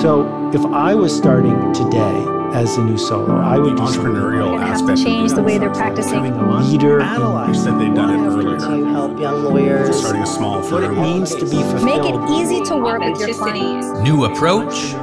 [0.00, 2.24] So if I was starting today
[2.54, 5.02] as a new solo, I would the entrepreneurial aspect.
[5.02, 6.24] Change the way they're practicing.
[6.24, 7.00] Having a leader.
[7.48, 8.58] You said they'd done it earlier.
[8.58, 9.98] to help young lawyers.
[9.98, 11.02] Starting a small What it firm.
[11.02, 11.84] means to be fulfilled.
[11.84, 13.88] Make it easy to work with your clients.
[14.00, 14.94] New approach,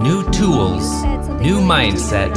[0.00, 1.02] new tools,
[1.42, 2.34] new mindset,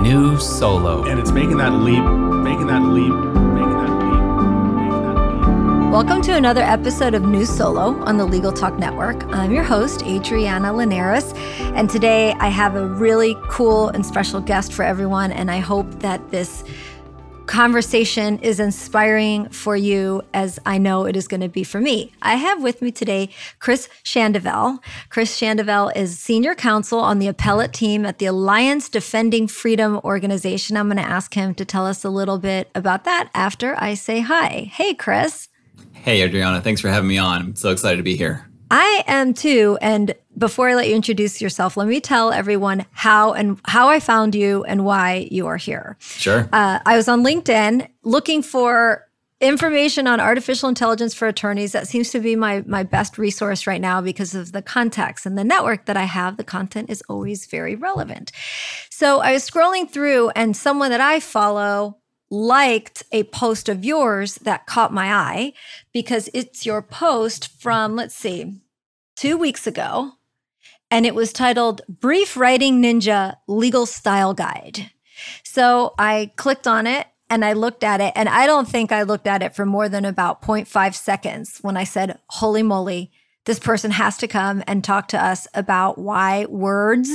[0.00, 1.04] new solo.
[1.06, 3.51] And it's making that leap, making that leap, making that leap, making that leap.
[5.92, 9.24] Welcome to another episode of New Solo on the Legal Talk Network.
[9.24, 11.34] I'm your host, Adriana Linares,
[11.74, 16.00] and today I have a really cool and special guest for everyone, and I hope
[16.00, 16.64] that this
[17.44, 22.10] conversation is inspiring for you as I know it is going to be for me.
[22.22, 23.28] I have with me today
[23.58, 24.78] Chris Schandevel.
[25.10, 30.78] Chris Schandevel is senior counsel on the appellate team at the Alliance Defending Freedom organization.
[30.78, 33.92] I'm going to ask him to tell us a little bit about that after I
[33.92, 34.70] say hi.
[34.72, 35.50] Hey, Chris.
[36.02, 37.40] Hey, Adriana, thanks for having me on.
[37.40, 38.44] I'm so excited to be here.
[38.72, 39.78] I am too.
[39.80, 44.00] And before I let you introduce yourself, let me tell everyone how and how I
[44.00, 45.96] found you and why you are here.
[46.00, 46.48] Sure.
[46.52, 49.06] Uh, I was on LinkedIn looking for
[49.40, 51.70] information on artificial intelligence for attorneys.
[51.70, 55.38] That seems to be my my best resource right now because of the context and
[55.38, 56.36] the network that I have.
[56.36, 58.32] The content is always very relevant.
[58.90, 61.98] So I was scrolling through, and someone that I follow
[62.32, 65.52] liked a post of yours that caught my eye
[65.92, 68.60] because it's your post from let's see,
[69.14, 70.12] two weeks ago,
[70.90, 74.90] and it was titled "Brief Writing Ninja Legal Style Guide."
[75.44, 79.02] So I clicked on it and I looked at it, and I don't think I
[79.02, 83.10] looked at it for more than about 0.5 seconds when I said, Holy moly,
[83.44, 87.10] this person has to come and talk to us about why words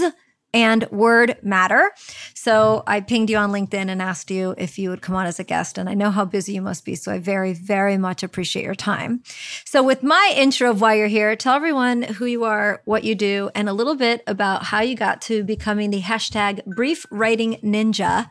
[0.53, 1.91] and word matter.
[2.33, 5.39] So I pinged you on LinkedIn and asked you if you would come on as
[5.39, 5.77] a guest.
[5.77, 6.95] And I know how busy you must be.
[6.95, 9.23] So I very, very much appreciate your time.
[9.65, 13.15] So, with my intro of why you're here, tell everyone who you are, what you
[13.15, 17.57] do, and a little bit about how you got to becoming the hashtag brief writing
[17.63, 18.29] ninja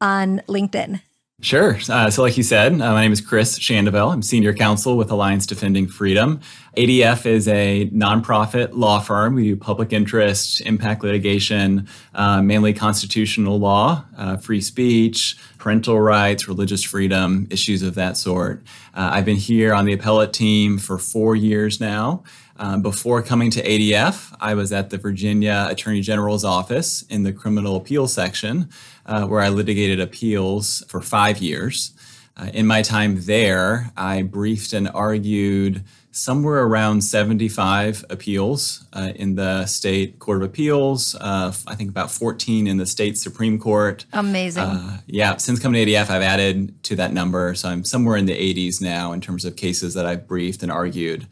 [0.00, 1.00] on LinkedIn.
[1.42, 1.76] Sure.
[1.88, 4.12] Uh, so, like you said, uh, my name is Chris Schandevel.
[4.12, 6.38] I'm senior counsel with Alliance Defending Freedom.
[6.76, 9.34] ADF is a nonprofit law firm.
[9.34, 16.46] We do public interest, impact litigation, uh, mainly constitutional law, uh, free speech, parental rights,
[16.46, 18.62] religious freedom, issues of that sort.
[18.94, 22.22] Uh, I've been here on the appellate team for four years now.
[22.56, 27.32] Um, before coming to ADF, I was at the Virginia Attorney General's office in the
[27.32, 28.68] criminal appeal section,
[29.06, 31.92] uh, where I litigated appeals for five years.
[32.36, 39.34] Uh, in my time there, I briefed and argued somewhere around 75 appeals uh, in
[39.34, 41.14] the state court of appeals.
[41.14, 44.04] Uh, I think about 14 in the state supreme court.
[44.12, 44.62] Amazing.
[44.62, 48.26] Uh, yeah, since coming to ADF, I've added to that number, so I'm somewhere in
[48.26, 51.26] the 80s now in terms of cases that I've briefed and argued.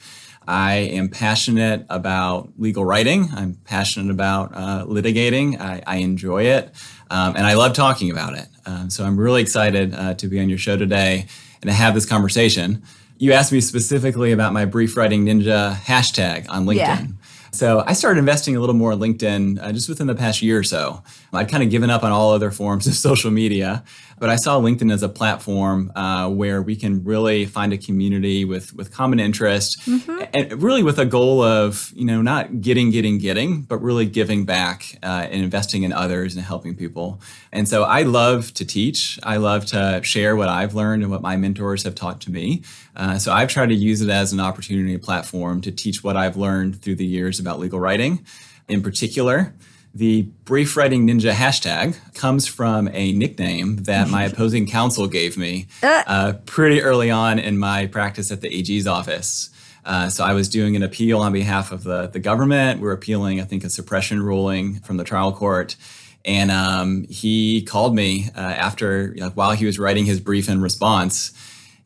[0.46, 3.28] I am passionate about legal writing.
[3.34, 5.60] I'm passionate about uh, litigating.
[5.60, 6.74] I, I, enjoy it,
[7.10, 8.46] um, and I love talking about it.
[8.66, 11.26] Um, so I'm really excited uh, to be on your show today
[11.60, 12.82] and to have this conversation.
[13.18, 16.76] You asked me specifically about my brief writing ninja hashtag on LinkedIn.
[16.76, 17.06] Yeah.
[17.52, 20.58] So I started investing a little more in LinkedIn uh, just within the past year
[20.58, 21.02] or so.
[21.32, 23.84] I'd kind of given up on all other forms of social media,
[24.20, 28.44] but I saw LinkedIn as a platform uh, where we can really find a community
[28.44, 30.24] with with common interest, mm-hmm.
[30.34, 34.44] and really with a goal of you know not getting, getting, getting, but really giving
[34.44, 37.20] back uh, and investing in others and helping people.
[37.50, 39.18] And so I love to teach.
[39.22, 42.62] I love to share what I've learned and what my mentors have taught to me.
[42.94, 46.36] Uh, so I've tried to use it as an opportunity platform to teach what I've
[46.36, 48.24] learned through the years about legal writing.
[48.68, 49.54] In particular,
[49.94, 55.66] the brief writing ninja hashtag comes from a nickname that my opposing counsel gave me
[55.82, 59.50] uh, pretty early on in my practice at the AG's office.
[59.84, 62.80] Uh, so I was doing an appeal on behalf of the, the government.
[62.80, 65.76] We are appealing, I think, a suppression ruling from the trial court.
[66.24, 70.60] And um, he called me uh, after, like, while he was writing his brief in
[70.60, 71.32] response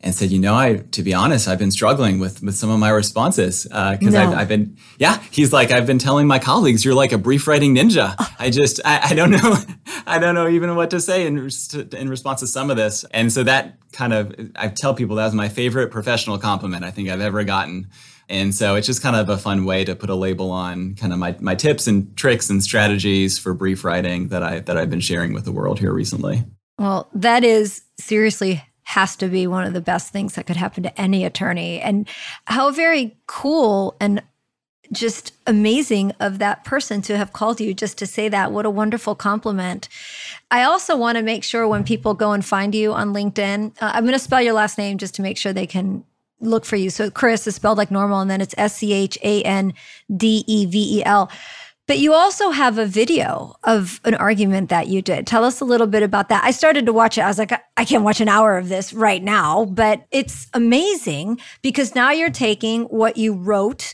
[0.01, 2.79] and said, you know, I to be honest, I've been struggling with with some of
[2.79, 4.19] my responses because uh, no.
[4.19, 5.21] I've, I've, been, yeah.
[5.31, 8.15] He's like, I've been telling my colleagues, you're like a brief writing ninja.
[8.39, 9.57] I just, I, I don't know,
[10.07, 11.49] I don't know even what to say in
[11.93, 13.03] in response to some of this.
[13.11, 16.91] And so that kind of, I tell people that was my favorite professional compliment I
[16.91, 17.87] think I've ever gotten.
[18.27, 21.13] And so it's just kind of a fun way to put a label on kind
[21.13, 24.89] of my, my tips and tricks and strategies for brief writing that I that I've
[24.89, 26.43] been sharing with the world here recently.
[26.79, 30.83] Well, that is seriously has to be one of the best things that could happen
[30.83, 31.81] to any attorney.
[31.81, 32.07] And
[32.45, 34.21] how very cool and
[34.91, 38.51] just amazing of that person to have called you just to say that.
[38.51, 39.89] What a wonderful compliment.
[40.51, 43.91] I also want to make sure when people go and find you on LinkedIn, uh,
[43.93, 46.03] I'm going to spell your last name just to make sure they can
[46.39, 46.89] look for you.
[46.89, 49.73] So Chris is spelled like normal, and then it's S C H A N
[50.15, 51.31] D E V E L.
[51.87, 55.27] But you also have a video of an argument that you did.
[55.27, 56.43] Tell us a little bit about that.
[56.43, 57.21] I started to watch it.
[57.21, 61.39] I was like, I can't watch an hour of this right now, but it's amazing
[61.61, 63.93] because now you're taking what you wrote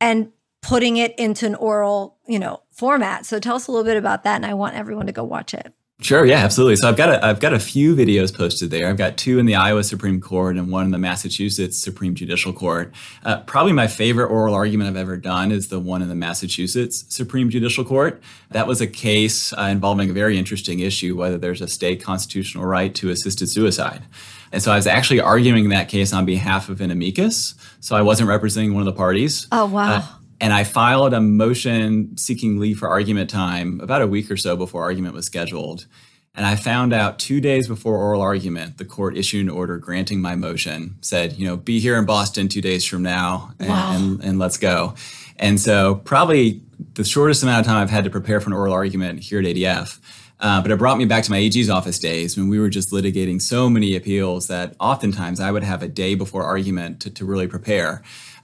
[0.00, 0.30] and
[0.60, 3.26] putting it into an oral, you know, format.
[3.26, 5.52] So tell us a little bit about that and I want everyone to go watch
[5.52, 5.74] it.
[6.02, 6.74] Sure, yeah, absolutely.
[6.76, 8.88] So I've got a, I've got a few videos posted there.
[8.88, 12.52] I've got two in the Iowa Supreme Court and one in the Massachusetts Supreme Judicial
[12.52, 12.92] Court.
[13.24, 17.04] Uh, probably my favorite oral argument I've ever done is the one in the Massachusetts
[17.08, 18.20] Supreme Judicial Court.
[18.50, 22.64] That was a case uh, involving a very interesting issue whether there's a state constitutional
[22.64, 24.02] right to assisted suicide.
[24.50, 27.54] And so I was actually arguing that case on behalf of an amicus.
[27.78, 29.46] So I wasn't representing one of the parties.
[29.52, 29.98] Oh, wow.
[29.98, 30.06] Uh,
[30.42, 34.56] and I filed a motion seeking leave for argument time about a week or so
[34.56, 35.86] before argument was scheduled.
[36.34, 40.20] And I found out two days before oral argument, the court issued an order granting
[40.20, 43.94] my motion, said, you know, be here in Boston two days from now and, wow.
[43.94, 44.94] and, and let's go.
[45.36, 46.60] And so, probably
[46.94, 49.44] the shortest amount of time I've had to prepare for an oral argument here at
[49.44, 50.00] ADF.
[50.40, 52.90] Uh, but it brought me back to my AG's office days when we were just
[52.90, 57.24] litigating so many appeals that oftentimes I would have a day before argument to, to
[57.24, 58.02] really prepare.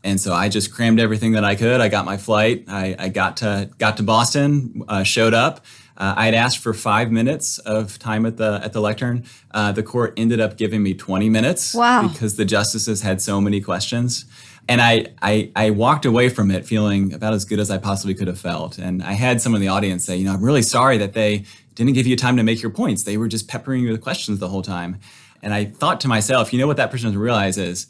[0.09, 1.83] And so I just crammed everything that I could.
[1.83, 2.65] I got my flight.
[2.67, 5.67] I, I got to got to Boston, uh, showed up.
[5.99, 9.25] Uh, I had asked for five minutes of time at the at the lectern.
[9.51, 12.09] Uh, the court ended up giving me 20 minutes wow.
[12.09, 14.25] because the justices had so many questions.
[14.71, 18.15] And I, I, I walked away from it feeling about as good as I possibly
[18.15, 18.77] could have felt.
[18.77, 21.45] And I had someone in the audience say, you know, I'm really sorry that they
[21.75, 23.05] didn't give you time to make your points.
[23.05, 25.01] They were just peppering you with questions the whole time.
[25.43, 27.87] And I thought to myself, you know what that person doesn't realize is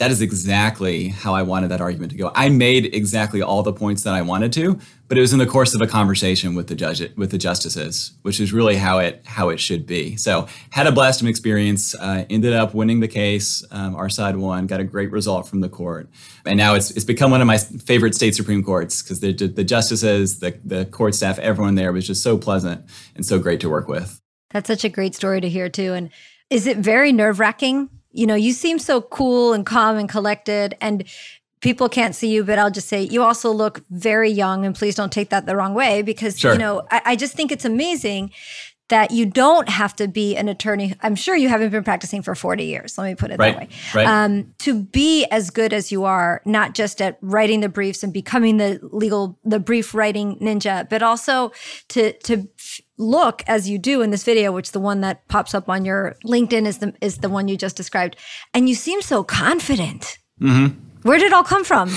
[0.00, 2.32] that is exactly how I wanted that argument to go.
[2.34, 5.46] I made exactly all the points that I wanted to, but it was in the
[5.46, 9.20] course of a conversation with the judge with the justices, which is really how it
[9.26, 10.16] how it should be.
[10.16, 11.94] So had a blasting experience.
[11.94, 13.62] Uh, ended up winning the case.
[13.72, 14.66] Um, our side won.
[14.66, 16.08] Got a great result from the court,
[16.46, 19.64] and now it's it's become one of my favorite state supreme courts because the the
[19.64, 23.68] justices, the the court staff, everyone there was just so pleasant and so great to
[23.68, 24.18] work with.
[24.50, 25.92] That's such a great story to hear too.
[25.92, 26.08] And
[26.48, 30.76] is it very nerve wracking you know, you seem so cool and calm and collected
[30.80, 31.04] and
[31.60, 34.94] people can't see you, but I'll just say you also look very young and please
[34.94, 36.52] don't take that the wrong way because, sure.
[36.52, 38.32] you know, I, I just think it's amazing
[38.90, 40.94] that you don't have to be an attorney.
[41.00, 42.98] I'm sure you haven't been practicing for 40 years.
[42.98, 43.68] Let me put it right, that way.
[43.94, 44.06] Right.
[44.06, 48.12] Um, to be as good as you are, not just at writing the briefs and
[48.12, 51.52] becoming the legal, the brief writing ninja, but also
[51.88, 52.48] to to
[52.98, 56.16] look as you do in this video, which the one that pops up on your
[56.24, 58.16] LinkedIn is the is the one you just described,
[58.52, 60.18] and you seem so confident.
[60.40, 60.78] Mm-hmm.
[61.02, 61.90] Where did it all come from?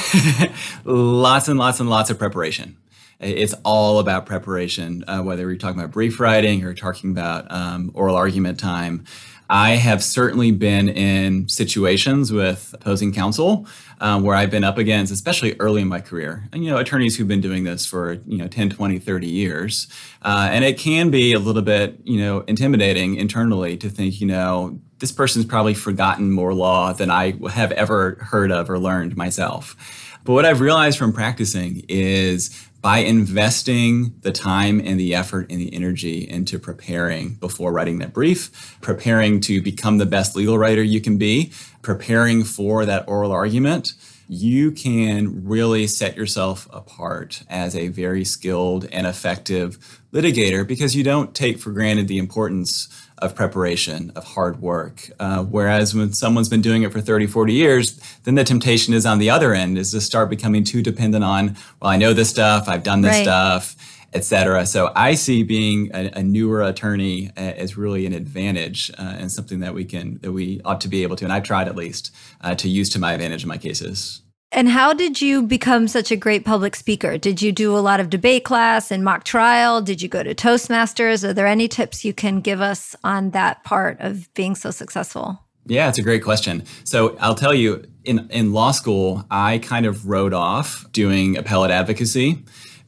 [0.85, 2.77] lots and lots and lots of preparation.
[3.19, 7.91] It's all about preparation, uh, whether you're talking about brief writing or talking about um,
[7.93, 9.05] oral argument time.
[9.49, 13.67] I have certainly been in situations with opposing counsel
[13.99, 17.17] um, where I've been up against, especially early in my career, and, you know, attorneys
[17.17, 19.87] who've been doing this for, you know, 10, 20, 30 years.
[20.23, 24.27] Uh, and it can be a little bit, you know, intimidating internally to think, you
[24.27, 29.17] know, this person's probably forgotten more law than I have ever heard of or learned
[29.17, 29.75] myself.
[30.23, 35.57] But what I've realized from practicing is by investing the time and the effort and
[35.57, 40.83] the energy into preparing before writing that brief, preparing to become the best legal writer
[40.83, 41.49] you can be,
[41.81, 43.93] preparing for that oral argument,
[44.27, 51.05] you can really set yourself apart as a very skilled and effective litigator because you
[51.05, 55.09] don't take for granted the importance of preparation, of hard work.
[55.19, 59.05] Uh, whereas when someone's been doing it for 30, 40 years, then the temptation is
[59.05, 62.29] on the other end is to start becoming too dependent on, well, I know this
[62.29, 63.23] stuff, I've done this right.
[63.23, 63.75] stuff,
[64.13, 64.65] et cetera.
[64.65, 69.31] So I see being a, a newer attorney uh, as really an advantage uh, and
[69.31, 71.75] something that we can, that we ought to be able to, and I've tried at
[71.75, 74.21] least, uh, to use to my advantage in my cases.
[74.55, 77.17] And how did you become such a great public speaker?
[77.17, 79.81] Did you do a lot of debate class and mock trial?
[79.81, 81.27] Did you go to Toastmasters?
[81.27, 85.39] Are there any tips you can give us on that part of being so successful?
[85.65, 86.65] Yeah, it's a great question.
[86.83, 91.71] So I'll tell you, in, in law school, I kind of wrote off doing appellate
[91.71, 92.43] advocacy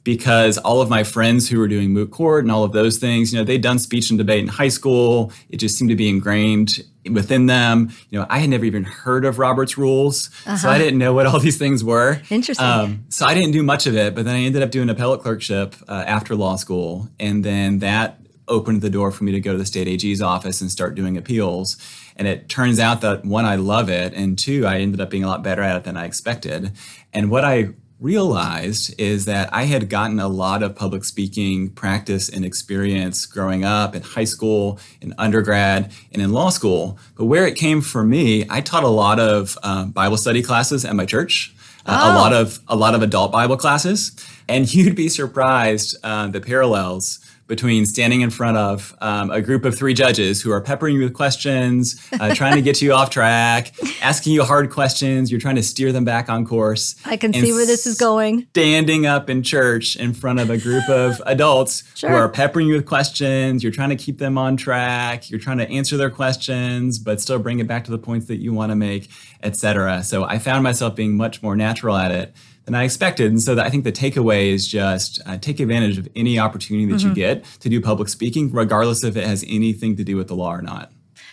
[0.05, 3.33] because all of my friends who were doing moot court and all of those things,
[3.33, 5.33] you know, they'd done speech and debate in high school.
[5.50, 7.91] It just seemed to be ingrained within them.
[8.12, 10.57] You know, I had never even heard of Robert's rules, uh-huh.
[10.57, 12.21] so I didn't know what all these things were.
[12.29, 12.65] Interesting.
[12.65, 15.21] Um, so I didn't do much of it, but then I ended up doing appellate
[15.21, 19.53] clerkship uh, after law school, and then that opened the door for me to go
[19.53, 21.77] to the state AG's office and start doing appeals.
[22.15, 25.24] And it turns out that one, I love it, and two, I ended up being
[25.24, 26.74] a lot better at it than I expected.
[27.12, 32.27] And what I realized is that I had gotten a lot of public speaking practice
[32.29, 36.99] and experience growing up in high school, in undergrad, and in law school.
[37.15, 40.83] But where it came for me, I taught a lot of um, Bible study classes
[40.83, 41.53] at my church.
[41.85, 42.13] uh, oh.
[42.13, 44.11] a lot of a lot of adult Bible classes,
[44.49, 49.65] and you'd be surprised uh, the parallels between standing in front of um, a group
[49.65, 53.09] of three judges who are peppering you with questions, uh, trying to get you off
[53.09, 55.31] track, asking you hard questions.
[55.31, 56.95] You're trying to steer them back on course.
[57.05, 58.47] I can see where this is going.
[58.51, 62.09] Standing up in church in front of a group of adults sure.
[62.09, 63.61] who are peppering you with questions.
[63.61, 65.29] You're trying to keep them on track.
[65.29, 68.37] You're trying to answer their questions, but still bring it back to the points that
[68.37, 69.09] you want to make,
[69.43, 70.03] etc.
[70.03, 72.33] So I found myself being much more natural at it
[72.65, 73.31] than I expected.
[73.31, 76.95] And so I think the takeaway is just uh, take advantage of any opportunity that
[76.95, 77.10] mm-hmm.
[77.10, 80.36] you get to do public speaking, regardless if it has anything to do with the
[80.36, 80.91] law or not.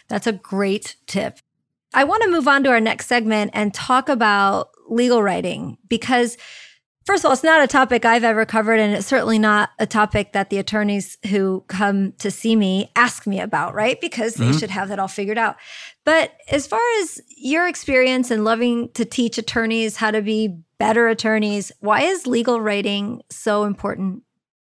[0.09, 1.39] That's a great tip.
[1.95, 6.37] I want to move on to our next segment and talk about legal writing because
[7.05, 9.87] First of all, it's not a topic I've ever covered, and it's certainly not a
[9.87, 14.01] topic that the attorneys who come to see me ask me about, right?
[14.01, 14.59] Because they mm-hmm.
[14.59, 15.57] should have that all figured out.
[16.05, 21.09] But as far as your experience and loving to teach attorneys how to be better
[21.09, 24.23] attorneys, why is legal writing so important?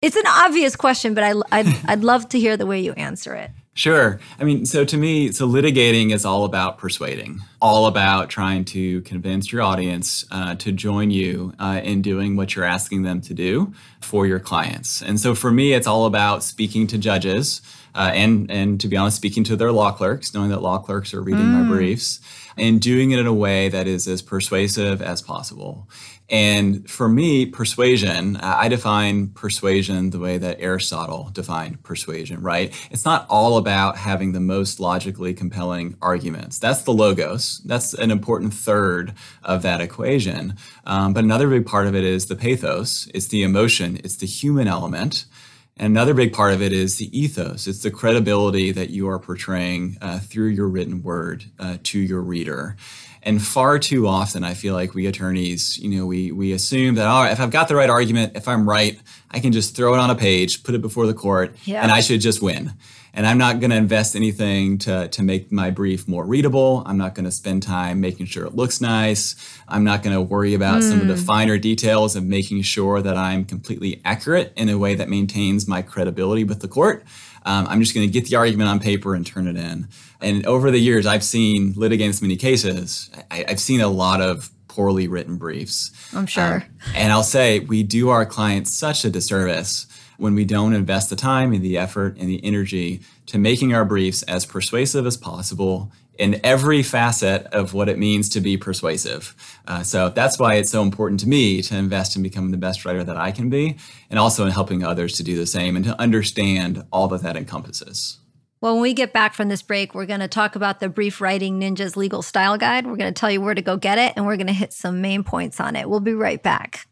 [0.00, 3.34] It's an obvious question, but I, I'd, I'd love to hear the way you answer
[3.34, 3.50] it.
[3.76, 4.20] Sure.
[4.38, 9.00] I mean, so to me, so litigating is all about persuading, all about trying to
[9.02, 13.34] convince your audience uh, to join you uh, in doing what you're asking them to
[13.34, 15.02] do for your clients.
[15.02, 17.62] And so for me, it's all about speaking to judges
[17.96, 21.12] uh, and, and to be honest, speaking to their law clerks, knowing that law clerks
[21.12, 21.64] are reading mm.
[21.64, 22.20] my briefs
[22.56, 25.88] and doing it in a way that is as persuasive as possible.
[26.30, 32.72] And for me, persuasion, I define persuasion the way that Aristotle defined persuasion, right?
[32.90, 36.58] It's not all about having the most logically compelling arguments.
[36.58, 37.60] That's the logos.
[37.66, 40.56] That's an important third of that equation.
[40.86, 44.26] Um, but another big part of it is the pathos, it's the emotion, it's the
[44.26, 45.26] human element.
[45.76, 47.66] And another big part of it is the ethos.
[47.66, 52.20] It's the credibility that you are portraying uh, through your written word uh, to your
[52.20, 52.76] reader.
[53.24, 57.08] And far too often, I feel like we attorneys, you know, we we assume that,
[57.08, 59.00] oh, if I've got the right argument, if I'm right,
[59.30, 61.82] I can just throw it on a page, put it before the court, yeah.
[61.82, 62.74] and I should just win.
[63.16, 66.82] And I'm not going to invest anything to, to make my brief more readable.
[66.84, 69.36] I'm not going to spend time making sure it looks nice.
[69.68, 70.90] I'm not going to worry about mm.
[70.90, 71.20] some of the hmm.
[71.20, 75.80] finer details of making sure that I'm completely accurate in a way that maintains my
[75.80, 77.04] credibility with the court.
[77.46, 79.86] Um, I'm just going to get the argument on paper and turn it in.
[80.20, 83.10] And over the years, I've seen litigants many cases.
[83.30, 85.92] I, have seen a lot of poorly written briefs.
[86.14, 86.56] I'm sure.
[86.56, 86.62] Um,
[86.94, 89.86] and I'll say we do our clients such a disservice
[90.18, 93.84] when we don't invest the time and the effort and the energy to making our
[93.84, 99.34] briefs as persuasive as possible in every facet of what it means to be persuasive.
[99.66, 102.84] Uh, so that's why it's so important to me to invest in becoming the best
[102.84, 103.76] writer that I can be,
[104.10, 107.36] and also in helping others to do the same and to understand all that that
[107.36, 108.18] encompasses.
[108.60, 111.20] Well, when we get back from this break, we're going to talk about the Brief
[111.20, 112.86] Writing Ninja's Legal Style Guide.
[112.86, 114.72] We're going to tell you where to go get it, and we're going to hit
[114.72, 115.90] some main points on it.
[115.90, 116.86] We'll be right back.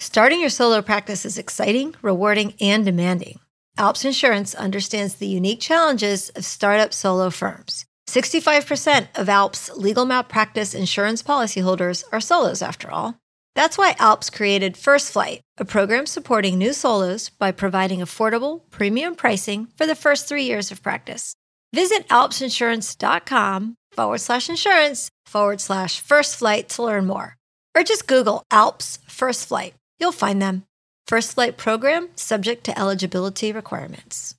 [0.00, 3.38] Starting your solo practice is exciting, rewarding, and demanding.
[3.78, 7.86] Alps Insurance understands the unique challenges of startup solo firms.
[8.08, 13.16] 65% of Alps legal malpractice insurance policyholders are solos, after all.
[13.54, 19.14] That's why Alps created First Flight, a program supporting new solos by providing affordable, premium
[19.14, 21.34] pricing for the first three years of practice.
[21.72, 27.36] Visit alpsinsurance.com forward slash insurance forward slash first flight to learn more.
[27.76, 29.74] Or just Google Alps First Flight.
[29.98, 30.64] You'll find them.
[31.06, 34.34] First Flight program subject to eligibility requirements.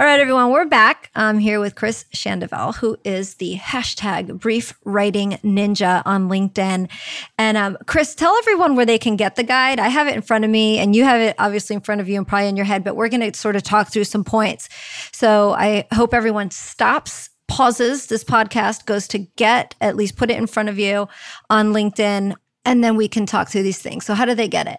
[0.00, 1.10] All right, everyone, we're back.
[1.16, 6.88] I'm here with Chris Schandevel, who is the hashtag brief writing ninja on LinkedIn.
[7.36, 9.80] And um, Chris, tell everyone where they can get the guide.
[9.80, 12.08] I have it in front of me, and you have it obviously in front of
[12.08, 14.22] you and probably in your head, but we're going to sort of talk through some
[14.22, 14.68] points.
[15.10, 20.38] So I hope everyone stops pauses this podcast, goes to get, at least put it
[20.38, 21.08] in front of you
[21.50, 24.04] on LinkedIn, and then we can talk through these things.
[24.04, 24.78] So, how do they get it?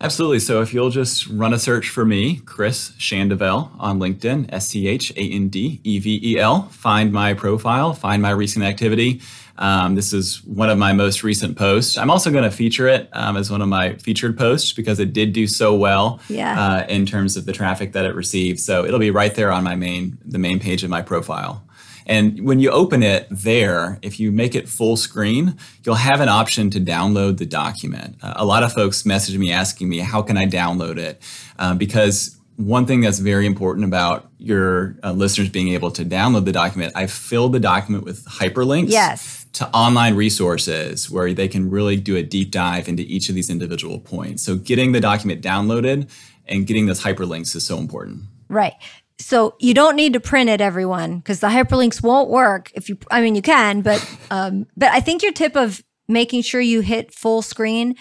[0.00, 0.38] Absolutely.
[0.38, 4.86] So if you'll just run a search for me, Chris Schandevel on LinkedIn, S C
[4.86, 9.20] H A N D E V E L, find my profile, find my recent activity.
[9.56, 11.98] Um, this is one of my most recent posts.
[11.98, 15.12] I'm also going to feature it um, as one of my featured posts because it
[15.12, 16.60] did do so well yeah.
[16.60, 18.60] uh, in terms of the traffic that it received.
[18.60, 21.67] So it'll be right there on my main the main page of my profile.
[22.08, 26.28] And when you open it there, if you make it full screen, you'll have an
[26.28, 28.16] option to download the document.
[28.22, 31.20] Uh, a lot of folks message me asking me, how can I download it?
[31.58, 36.44] Uh, because one thing that's very important about your uh, listeners being able to download
[36.44, 38.90] the document, I filled the document with hyperlinks.
[38.90, 39.46] Yes.
[39.54, 43.48] To online resources where they can really do a deep dive into each of these
[43.50, 44.42] individual points.
[44.42, 46.08] So, getting the document downloaded
[46.46, 48.24] and getting those hyperlinks is so important.
[48.48, 48.74] Right.
[49.20, 52.70] So you don't need to print it, everyone, because the hyperlinks won't work.
[52.74, 56.42] If you, I mean, you can, but um, but I think your tip of making
[56.42, 57.96] sure you hit full screen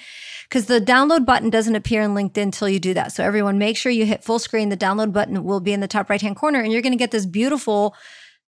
[0.47, 3.11] because the download button doesn't appear in LinkedIn until you do that.
[3.11, 4.69] So everyone, make sure you hit full screen.
[4.69, 6.97] The download button will be in the top right hand corner, and you're going to
[6.97, 7.95] get this beautiful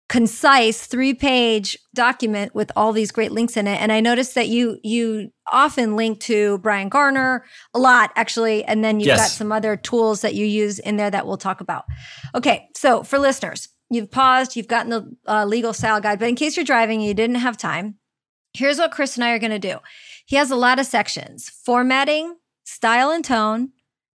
[0.08, 3.80] concise three page document with all these great links in it.
[3.80, 7.44] And i noticed that you you often link to brian garner
[7.74, 9.20] a lot actually and then you've yes.
[9.20, 11.84] got some other tools that you use in there that we'll talk about.
[12.34, 16.36] Okay so for listeners you've paused you've gotten the uh, legal style guide but in
[16.36, 17.96] case you're driving and you didn't have time
[18.54, 19.78] here's what chris and i are going to do.
[20.26, 23.70] He has a lot of sections formatting style and tone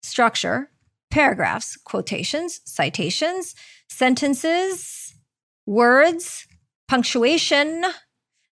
[0.02, 0.72] structure
[1.10, 3.56] paragraphs quotations citations
[3.90, 5.07] sentences
[5.68, 6.48] words,
[6.88, 7.84] punctuation,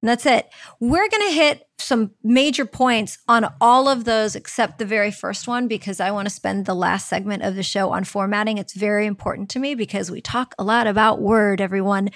[0.03, 0.49] and that's it.
[0.81, 5.47] We're going to hit some major points on all of those except the very first
[5.47, 8.57] one because I want to spend the last segment of the show on formatting.
[8.57, 12.09] It's very important to me because we talk a lot about Word, everyone.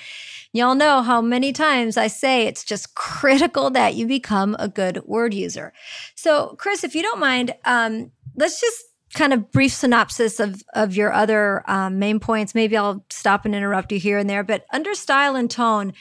[0.51, 5.01] Y'all know how many times I say it's just critical that you become a good
[5.05, 5.71] Word user.
[6.13, 8.83] So, Chris, if you don't mind, um, let's just
[9.13, 12.55] kind of brief synopsis of of your other um, main points.
[12.55, 14.43] Maybe I'll stop and interrupt you here and there.
[14.43, 15.93] But under style and tone,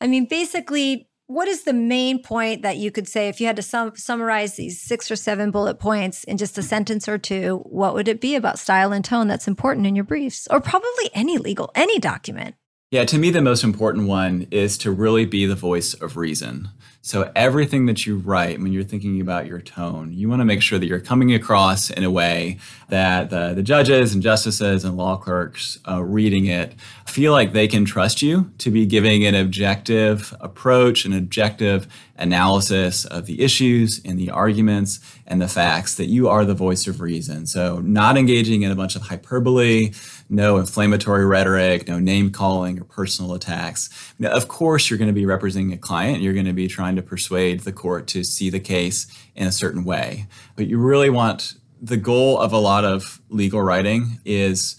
[0.00, 3.56] I mean, basically, what is the main point that you could say if you had
[3.56, 7.62] to sum, summarize these six or seven bullet points in just a sentence or two?
[7.64, 11.10] What would it be about style and tone that's important in your briefs, or probably
[11.14, 12.56] any legal any document?
[12.90, 16.68] Yeah, to me, the most important one is to really be the voice of reason.
[17.06, 20.62] So, everything that you write when you're thinking about your tone, you want to make
[20.62, 22.56] sure that you're coming across in a way
[22.88, 26.72] that the, the judges and justices and law clerks uh, reading it
[27.06, 33.04] feel like they can trust you to be giving an objective approach, an objective analysis
[33.04, 37.00] of the issues and the arguments and the facts, that you are the voice of
[37.00, 37.46] reason.
[37.46, 39.92] So, not engaging in a bunch of hyperbole,
[40.28, 43.90] no inflammatory rhetoric, no name calling or personal attacks.
[44.18, 46.22] Now, of course, you're going to be representing a client.
[46.22, 49.52] You're going to be trying to persuade the court to see the case in a
[49.52, 50.26] certain way.
[50.56, 54.76] But you really want the goal of a lot of legal writing is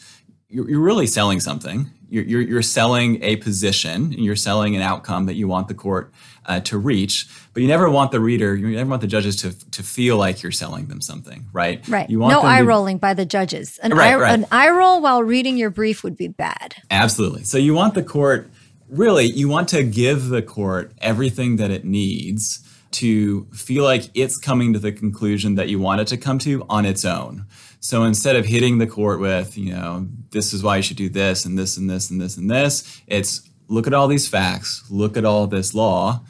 [0.50, 1.92] you're, you're really selling something.
[2.10, 6.14] You're, you're, you're, selling a position, you're selling an outcome that you want the court
[6.46, 9.72] uh, to reach, but you never want the reader, you never want the judges to,
[9.72, 11.86] to feel like you're selling them something, right?
[11.88, 12.10] Right.
[12.10, 13.80] You want no eye to, rolling by the judges.
[13.80, 14.34] An, right, eye, right.
[14.34, 16.76] an eye roll while reading your brief would be bad.
[16.92, 17.44] Absolutely.
[17.44, 18.50] So you want the court,
[18.90, 24.38] really, you want to give the court everything that it needs to feel like it's
[24.38, 27.46] coming to the conclusion that you want it to come to on its own.
[27.86, 31.08] So instead of hitting the court with, you know, this is why you should do
[31.08, 34.84] this and this and this and this and this, it's look at all these facts,
[34.90, 36.22] look at all this law.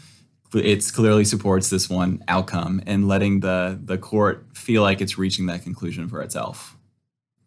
[0.53, 5.45] It clearly supports this one outcome and letting the, the court feel like it's reaching
[5.45, 6.75] that conclusion for itself.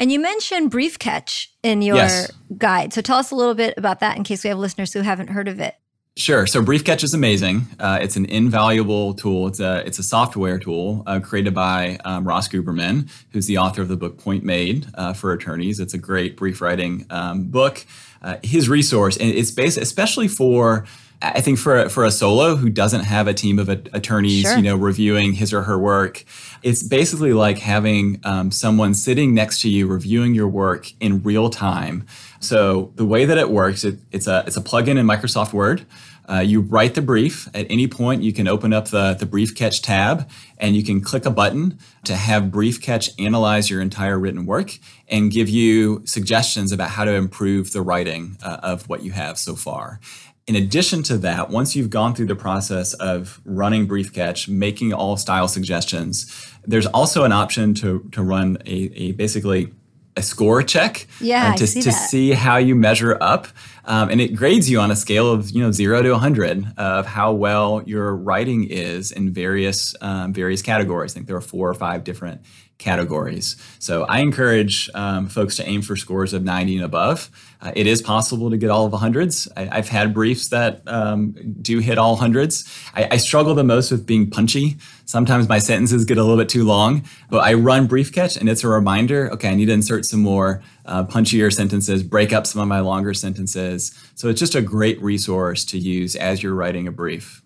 [0.00, 2.32] And you mentioned Brief Catch in your yes.
[2.56, 2.94] guide.
[2.94, 5.28] So tell us a little bit about that in case we have listeners who haven't
[5.28, 5.74] heard of it.
[6.18, 6.48] Sure.
[6.48, 7.68] So BriefCatch is amazing.
[7.78, 9.46] Uh, it's an invaluable tool.
[9.46, 13.82] It's a it's a software tool uh, created by um, Ross Guberman, who's the author
[13.82, 15.78] of the book Point Made uh, for attorneys.
[15.78, 17.86] It's a great brief writing um, book.
[18.20, 20.86] Uh, his resource, and it's based especially for
[21.22, 24.56] I think for a, for a solo who doesn't have a team of attorneys, sure.
[24.56, 26.24] you know, reviewing his or her work,
[26.62, 31.50] it's basically like having um, someone sitting next to you reviewing your work in real
[31.50, 32.06] time.
[32.40, 35.84] So the way that it works, it, it's a it's a plugin in Microsoft Word.
[36.28, 37.48] Uh, you write the brief.
[37.54, 41.00] At any point, you can open up the, the Brief Catch tab and you can
[41.00, 46.02] click a button to have Brief Catch analyze your entire written work and give you
[46.04, 50.00] suggestions about how to improve the writing uh, of what you have so far.
[50.46, 54.92] In addition to that, once you've gone through the process of running Brief Catch, making
[54.92, 59.72] all style suggestions, there's also an option to, to run a, a basically
[60.18, 63.46] a score check yeah, uh, to, see to see how you measure up.
[63.88, 67.06] Um, and it grades you on a scale of you know zero to 100 of
[67.06, 71.12] how well your writing is in various um, various categories.
[71.12, 72.42] I think there are four or five different
[72.78, 73.56] categories.
[73.80, 77.28] So I encourage um, folks to aim for scores of 90 and above.
[77.60, 79.48] Uh, it is possible to get all of the hundreds.
[79.56, 82.64] I, have had briefs that um, do hit all hundreds.
[82.94, 84.76] I, I, struggle the most with being punchy.
[85.06, 88.48] Sometimes my sentences get a little bit too long, but I run Brief Catch and
[88.48, 92.46] it's a reminder okay, I need to insert some more uh, punchier sentences, break up
[92.46, 93.96] some of my longer sentences.
[94.14, 97.42] So it's just a great resource to use as you're writing a brief.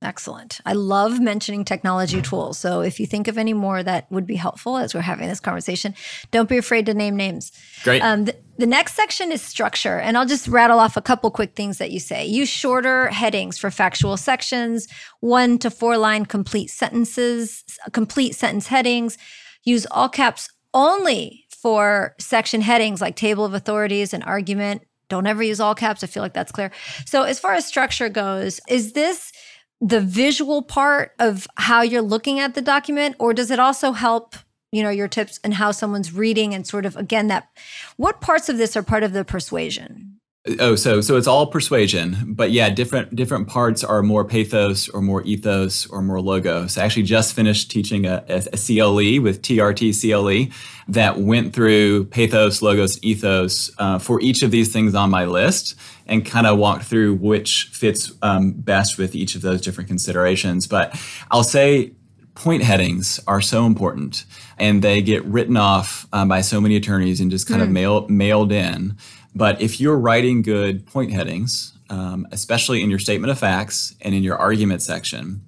[0.00, 0.60] Excellent.
[0.64, 2.56] I love mentioning technology tools.
[2.56, 5.40] So if you think of any more that would be helpful as we're having this
[5.40, 5.92] conversation,
[6.30, 7.50] don't be afraid to name names.
[7.82, 8.00] Great.
[8.00, 9.98] Um, the, the next section is structure.
[9.98, 12.24] And I'll just rattle off a couple quick things that you say.
[12.24, 14.86] Use shorter headings for factual sections,
[15.18, 19.18] one to four line complete sentences, complete sentence headings.
[19.64, 24.82] Use all caps only for section headings like table of authorities and argument.
[25.08, 26.04] Don't ever use all caps.
[26.04, 26.70] I feel like that's clear.
[27.06, 29.32] So, as far as structure goes, is this
[29.80, 34.36] the visual part of how you're looking at the document, or does it also help?
[34.70, 37.48] You know, your tips and how someone's reading and sort of again that
[37.96, 40.17] what parts of this are part of the persuasion?
[40.60, 45.02] Oh, so so it's all persuasion, but yeah, different different parts are more pathos or
[45.02, 46.78] more ethos or more logos.
[46.78, 50.54] I actually just finished teaching a, a, a CLE with TRT CLE
[50.88, 55.74] that went through pathos, logos, ethos uh, for each of these things on my list,
[56.06, 60.66] and kind of walked through which fits um, best with each of those different considerations.
[60.66, 60.98] But
[61.30, 61.92] I'll say
[62.34, 64.24] point headings are so important
[64.58, 67.64] and they get written off um, by so many attorneys and just kind mm.
[67.64, 67.74] of hmm.
[67.74, 68.96] mail, mailed in
[69.38, 74.14] but if you're writing good point headings, um, especially in your statement of facts and
[74.14, 75.40] in your argument section,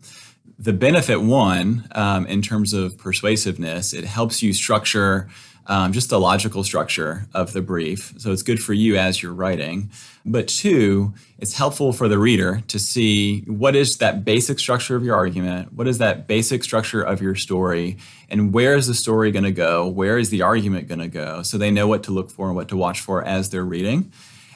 [0.61, 5.29] the benefit one, um, in terms of persuasiveness, it helps you structure
[5.71, 8.13] um, just the logical structure of the brief.
[8.19, 9.89] So it's good for you as you're writing.
[10.27, 15.05] But two, it's helpful for the reader to see what is that basic structure of
[15.05, 19.31] your argument, what is that basic structure of your story, and where is the story
[19.31, 22.11] going to go, where is the argument going to go, so they know what to
[22.11, 24.13] look for and what to watch for as they're reading.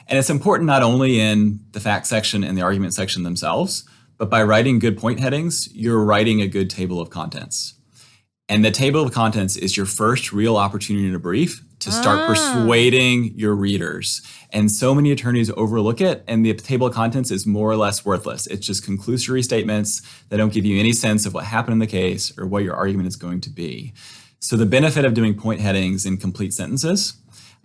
[0.07, 4.29] And it's important not only in the fact section and the argument section themselves, but
[4.29, 7.74] by writing good point headings, you're writing a good table of contents.
[8.47, 12.27] And the table of contents is your first real opportunity to brief to start ah.
[12.27, 14.21] persuading your readers.
[14.51, 18.05] And so many attorneys overlook it, and the table of contents is more or less
[18.05, 18.45] worthless.
[18.45, 21.87] It's just conclusory statements that don't give you any sense of what happened in the
[21.87, 23.93] case or what your argument is going to be.
[24.39, 27.15] So, the benefit of doing point headings in complete sentences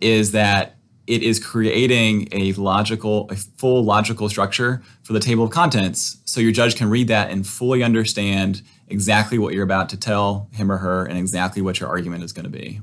[0.00, 5.50] is that it is creating a logical, a full logical structure for the table of
[5.50, 6.18] contents.
[6.24, 10.48] So your judge can read that and fully understand exactly what you're about to tell
[10.52, 12.80] him or her and exactly what your argument is going to be.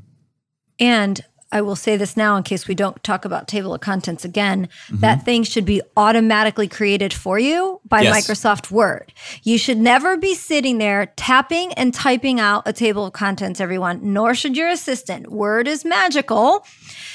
[0.80, 4.26] And I will say this now in case we don't talk about table of contents
[4.26, 4.68] again.
[4.68, 5.00] Mm-hmm.
[5.00, 8.28] That thing should be automatically created for you by yes.
[8.28, 9.14] Microsoft Word.
[9.44, 14.00] You should never be sitting there tapping and typing out a table of contents, everyone,
[14.02, 15.32] nor should your assistant.
[15.32, 16.66] Word is magical.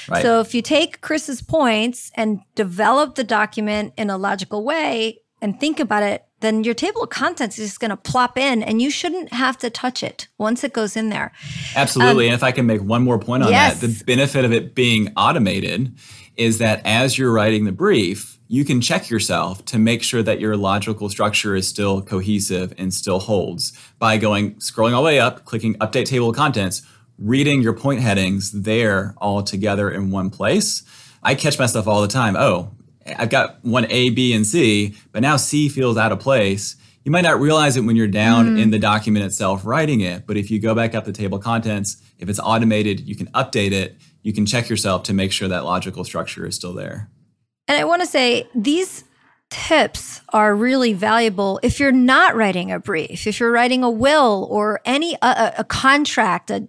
[0.09, 0.23] Right.
[0.23, 5.59] So if you take Chris's points and develop the document in a logical way and
[5.59, 8.81] think about it then your table of contents is just going to plop in and
[8.81, 11.31] you shouldn't have to touch it once it goes in there.
[11.75, 12.27] Absolutely.
[12.27, 13.79] Um, and if I can make one more point on yes.
[13.79, 15.95] that, the benefit of it being automated
[16.35, 20.39] is that as you're writing the brief, you can check yourself to make sure that
[20.39, 25.19] your logical structure is still cohesive and still holds by going scrolling all the way
[25.19, 26.81] up, clicking update table of contents,
[27.17, 30.83] reading your point headings there all together in one place.
[31.23, 32.35] I catch myself all the time.
[32.35, 32.71] Oh,
[33.05, 36.75] I've got one A, B, and C, but now C feels out of place.
[37.03, 38.61] You might not realize it when you're down mm.
[38.61, 41.43] in the document itself writing it, but if you go back up the table of
[41.43, 43.97] contents, if it's automated, you can update it.
[44.21, 47.09] You can check yourself to make sure that logical structure is still there.
[47.67, 49.03] And I want to say these
[49.49, 54.47] tips are really valuable if you're not writing a brief, if you're writing a will
[54.49, 56.65] or any a, a contract, a,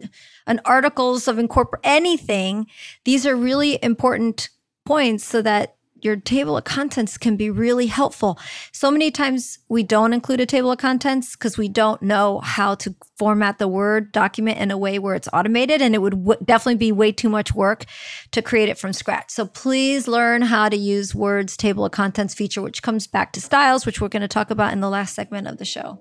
[0.46, 2.66] an articles of incorporate anything.
[3.04, 4.50] These are really important
[4.84, 8.38] points so that your table of contents can be really helpful.
[8.72, 12.74] So many times we don't include a table of contents because we don't know how
[12.76, 16.44] to format the Word document in a way where it's automated, and it would w-
[16.44, 17.84] definitely be way too much work
[18.32, 19.30] to create it from scratch.
[19.30, 23.40] So please learn how to use Word's table of contents feature, which comes back to
[23.40, 26.00] styles, which we're going to talk about in the last segment of the show.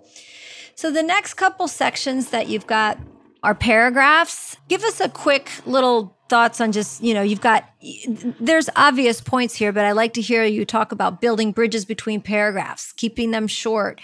[0.76, 2.98] So the next couple sections that you've got
[3.44, 4.58] are paragraphs.
[4.70, 7.70] Give us a quick little thoughts on just, you know, you've got,
[8.40, 12.22] there's obvious points here, but I like to hear you talk about building bridges between
[12.22, 14.02] paragraphs, keeping them short.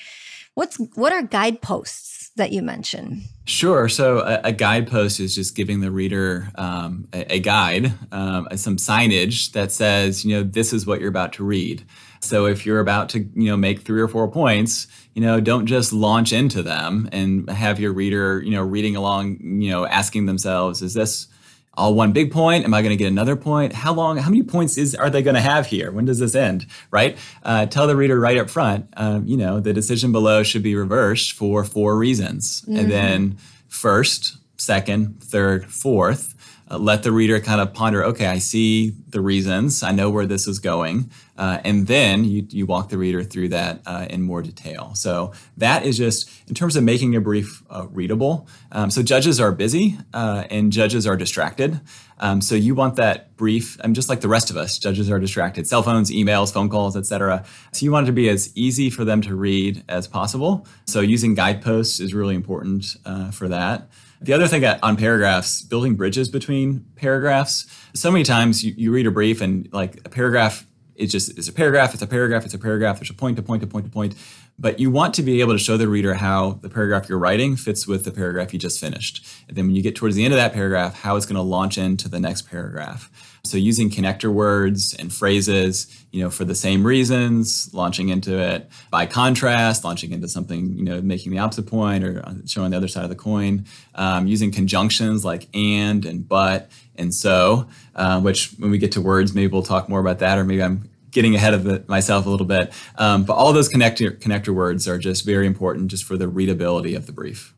[0.54, 3.23] What's, what are guideposts that you mention?
[3.45, 3.88] Sure.
[3.88, 8.78] So a, a guidepost is just giving the reader um, a, a, guide, um, some
[8.78, 11.84] signage that says, you know, this is what you're about to read.
[12.21, 15.65] So if you're about to, you know, make three or four points, you know, don't
[15.65, 20.26] just launch into them and have your reader, you know, reading along, you know, asking
[20.26, 21.28] themselves, is this
[21.74, 22.65] all one big point?
[22.65, 23.74] Am I going to get another point?
[23.74, 24.17] How long?
[24.17, 25.91] How many points is are they going to have here?
[25.91, 26.67] When does this end?
[26.91, 27.17] Right?
[27.43, 28.88] Uh, tell the reader right up front.
[28.98, 32.78] Um, you know, the decision below should be reversed for four reasons, mm-hmm.
[32.78, 36.36] and then first, second, third, fourth.
[36.72, 38.04] Uh, let the reader kind of ponder.
[38.04, 39.82] Okay, I see the reasons.
[39.82, 41.10] I know where this is going.
[41.36, 44.93] Uh, and then you, you walk the reader through that uh, in more detail.
[44.93, 48.48] So that is just in terms of making a brief uh, readable.
[48.72, 51.80] Um, so judges are busy uh, and judges are distracted.
[52.19, 53.78] Um, so you want that brief.
[53.84, 54.78] I'm just like the rest of us.
[54.78, 55.65] Judges are distracted.
[55.65, 57.45] Cell phones, emails, phone calls, etc.
[57.72, 60.67] So you want it to be as easy for them to read as possible.
[60.86, 63.89] So using guideposts is really important uh, for that.
[64.21, 67.65] The other thing on paragraphs, building bridges between paragraphs.
[67.93, 70.65] So many times you, you read a brief and like a paragraph
[70.99, 72.99] it's just it's a paragraph, it's a paragraph, it's a paragraph.
[72.99, 74.15] There's a point, to point, to point, to point.
[74.60, 77.55] but you want to be able to show the reader how the paragraph you're writing
[77.55, 79.25] fits with the paragraph you just finished.
[79.47, 81.41] And then when you get towards the end of that paragraph, how it's going to
[81.41, 83.10] launch into the next paragraph.
[83.43, 88.69] So using connector words and phrases, you know, for the same reasons, launching into it
[88.89, 92.88] by contrast, launching into something, you know, making the opposite point or showing the other
[92.88, 98.52] side of the coin, um, using conjunctions like and and but and so, uh, which
[98.58, 101.36] when we get to words, maybe we'll talk more about that, or maybe I'm getting
[101.36, 102.71] ahead of myself a little bit.
[102.97, 106.95] Um, but all those connector connector words are just very important just for the readability
[106.95, 107.56] of the brief.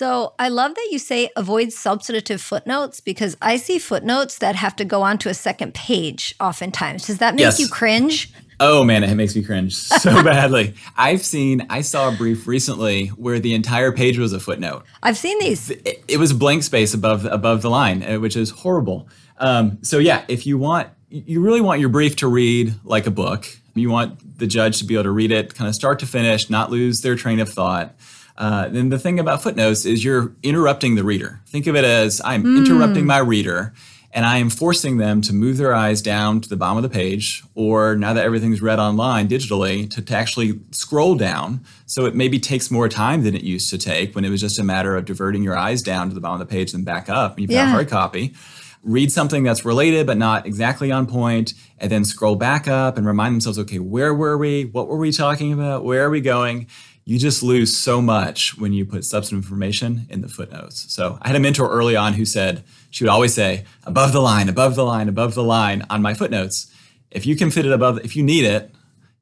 [0.00, 4.74] So I love that you say avoid substantive footnotes because I see footnotes that have
[4.76, 7.06] to go onto a second page oftentimes.
[7.06, 7.60] Does that make yes.
[7.60, 8.32] you cringe?
[8.60, 10.74] Oh man, it makes me cringe so badly.
[10.96, 14.86] I've seen, I saw a brief recently where the entire page was a footnote.
[15.02, 15.68] I've seen these.
[15.68, 19.06] It, it was blank space above above the line, uh, which is horrible.
[19.36, 23.10] Um, so yeah, if you want, you really want your brief to read like a
[23.10, 23.46] book.
[23.74, 26.48] You want the judge to be able to read it, kind of start to finish,
[26.48, 27.94] not lose their train of thought.
[28.40, 31.40] Uh, then the thing about footnotes is you're interrupting the reader.
[31.46, 32.56] Think of it as I'm mm.
[32.56, 33.74] interrupting my reader
[34.12, 36.88] and I am forcing them to move their eyes down to the bottom of the
[36.88, 41.64] page, or now that everything's read online digitally, to, to actually scroll down.
[41.86, 44.58] So it maybe takes more time than it used to take when it was just
[44.58, 47.08] a matter of diverting your eyes down to the bottom of the page and back
[47.08, 47.32] up.
[47.32, 48.34] And you've got a hard copy.
[48.82, 53.06] Read something that's related but not exactly on point, and then scroll back up and
[53.06, 54.64] remind themselves okay, where were we?
[54.64, 55.84] What were we talking about?
[55.84, 56.66] Where are we going?
[57.10, 60.94] You just lose so much when you put substantive information in the footnotes.
[60.94, 64.20] So I had a mentor early on who said, she would always say, above the
[64.20, 66.72] line, above the line, above the line on my footnotes.
[67.10, 68.72] If you can fit it above, if you need it,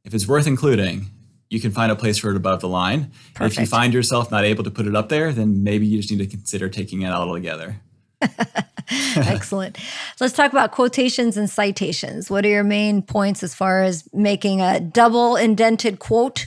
[0.04, 1.06] if it's worth including,
[1.48, 3.10] you can find a place for it above the line.
[3.40, 6.10] If you find yourself not able to put it up there, then maybe you just
[6.10, 7.80] need to consider taking it out altogether.
[9.16, 9.78] Excellent.
[10.20, 12.28] Let's talk about quotations and citations.
[12.28, 16.44] What are your main points as far as making a double indented quote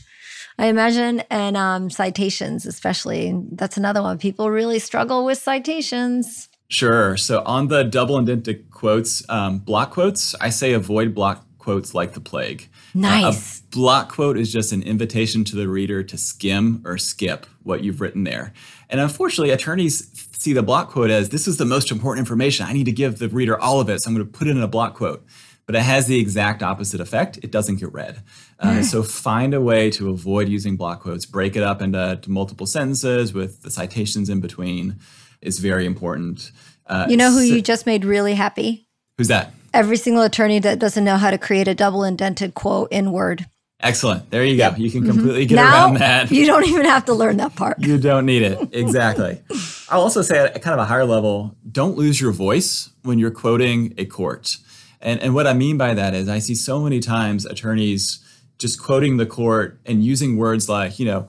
[0.61, 3.33] I imagine, and um, citations, especially.
[3.53, 4.19] That's another one.
[4.19, 6.49] People really struggle with citations.
[6.67, 7.17] Sure.
[7.17, 12.13] So on the double indented quotes, um, block quotes, I say avoid block quotes like
[12.13, 12.69] the plague.
[12.93, 13.59] Nice.
[13.59, 17.47] Uh, a block quote is just an invitation to the reader to skim or skip
[17.63, 18.53] what you've written there.
[18.87, 22.67] And unfortunately, attorneys see the block quote as this is the most important information.
[22.67, 24.03] I need to give the reader all of it.
[24.03, 25.25] So I'm going to put it in a block quote
[25.71, 27.39] but it has the exact opposite effect.
[27.43, 28.21] It doesn't get read.
[28.61, 31.25] Uh, so find a way to avoid using block quotes.
[31.25, 34.97] Break it up into multiple sentences with the citations in between
[35.41, 36.51] is very important.
[36.85, 38.87] Uh, you know who so, you just made really happy?
[39.17, 39.53] Who's that?
[39.73, 43.47] Every single attorney that doesn't know how to create a double indented quote in Word.
[43.79, 44.29] Excellent.
[44.29, 44.65] There you go.
[44.65, 44.77] Yep.
[44.77, 45.11] You can mm-hmm.
[45.11, 45.55] completely mm-hmm.
[45.55, 46.29] get now, around that.
[46.29, 47.79] You don't even have to learn that part.
[47.79, 48.69] you don't need it.
[48.73, 49.41] Exactly.
[49.89, 53.31] I'll also say at kind of a higher level, don't lose your voice when you're
[53.31, 54.57] quoting a court.
[55.01, 58.19] And, and what I mean by that is I see so many times attorneys
[58.61, 61.27] just quoting the court and using words like, you know,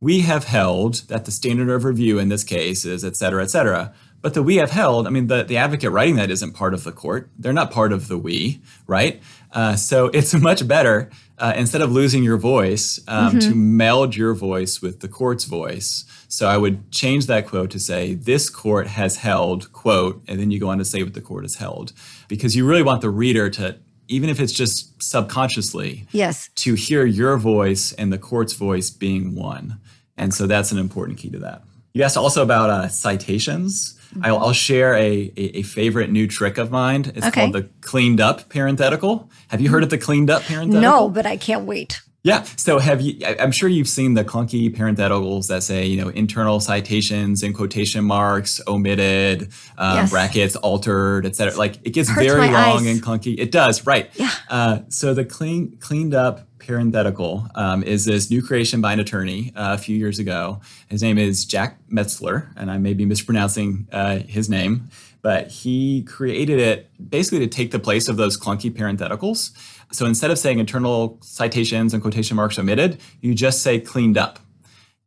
[0.00, 3.50] we have held that the standard of review in this case is et cetera, et
[3.50, 3.94] cetera.
[4.20, 6.84] But the we have held, I mean, the, the advocate writing that isn't part of
[6.84, 7.30] the court.
[7.38, 9.22] They're not part of the we, right?
[9.52, 13.38] Uh, so it's much better, uh, instead of losing your voice, um, mm-hmm.
[13.38, 16.04] to meld your voice with the court's voice.
[16.28, 20.50] So I would change that quote to say, this court has held, quote, and then
[20.50, 21.92] you go on to say what the court has held.
[22.28, 27.04] Because you really want the reader to even if it's just subconsciously, yes, to hear
[27.04, 29.78] your voice and the court's voice being one.
[30.16, 31.62] And so that's an important key to that.
[31.94, 33.98] You asked also about uh, citations.
[34.14, 34.26] Mm-hmm.
[34.26, 37.10] I'll, I'll, share a, a, a, favorite new trick of mine.
[37.14, 37.40] It's okay.
[37.40, 39.30] called the cleaned up parenthetical.
[39.48, 40.80] Have you heard of the cleaned up parenthetical?
[40.82, 42.02] No, but I can't wait.
[42.24, 42.42] Yeah.
[42.56, 43.18] So have you?
[43.26, 48.04] I'm sure you've seen the clunky parentheticals that say, you know, internal citations in quotation
[48.04, 50.10] marks, omitted, um, yes.
[50.10, 51.56] brackets, altered, etc.
[51.58, 52.86] Like it gets very long eyes.
[52.86, 53.34] and clunky.
[53.38, 54.08] It does, right?
[54.14, 54.30] Yeah.
[54.48, 59.52] Uh, so the clean, cleaned up parenthetical um, is this new creation by an attorney
[59.56, 60.60] uh, a few years ago.
[60.88, 64.90] His name is Jack Metzler, and I may be mispronouncing uh, his name,
[65.22, 69.50] but he created it basically to take the place of those clunky parentheticals.
[69.92, 74.38] So instead of saying internal citations and quotation marks omitted, you just say cleaned up.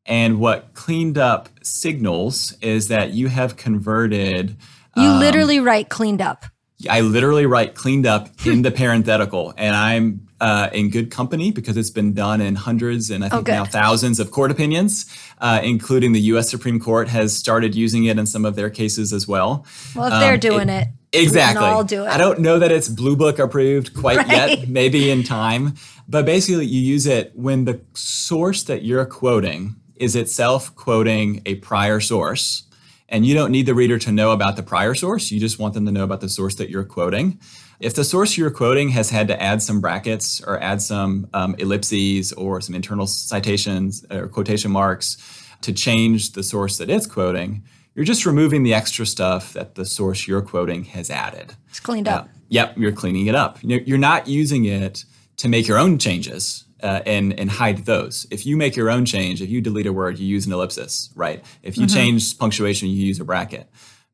[0.05, 4.55] And what cleaned up signals is that you have converted.
[4.95, 6.45] You um, literally write cleaned up.
[6.89, 11.77] I literally write cleaned up in the parenthetical, and I'm uh, in good company because
[11.77, 15.05] it's been done in hundreds and I think oh, now thousands of court opinions,
[15.39, 16.49] uh, including the U.S.
[16.49, 19.65] Supreme Court has started using it in some of their cases as well.
[19.95, 21.61] Well, if um, they're doing it, it exactly.
[21.61, 22.09] We can all do it.
[22.09, 24.59] I don't know that it's Blue Book approved quite right?
[24.59, 25.75] yet, maybe in time,
[26.07, 31.55] but basically you use it when the source that you're quoting is itself quoting a
[31.55, 32.63] prior source
[33.07, 35.31] And you don't need the reader to know about the prior source.
[35.31, 37.39] You just want them to know about the source that you're quoting.
[37.79, 41.55] If the source you're quoting has had to add some brackets or add some um,
[41.59, 45.17] ellipses or some internal citations or quotation marks
[45.61, 47.63] to change the source that it's quoting,
[47.93, 51.55] you're just removing the extra stuff that the source you're quoting has added.
[51.69, 52.25] It's cleaned up.
[52.25, 53.59] Uh, yep, you're cleaning it up.
[53.61, 55.05] You're not using it
[55.37, 58.27] to make your own changes uh, and and hide those.
[58.29, 61.09] If you make your own change, if you delete a word, you use an ellipsis,
[61.15, 61.43] right?
[61.63, 61.95] If you mm-hmm.
[61.95, 63.67] change punctuation, you use a bracket.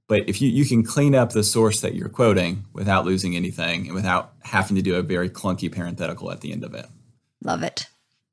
[0.07, 3.87] But if you, you can clean up the source that you're quoting without losing anything
[3.87, 6.85] and without having to do a very clunky parenthetical at the end of it.
[7.43, 7.87] Love it.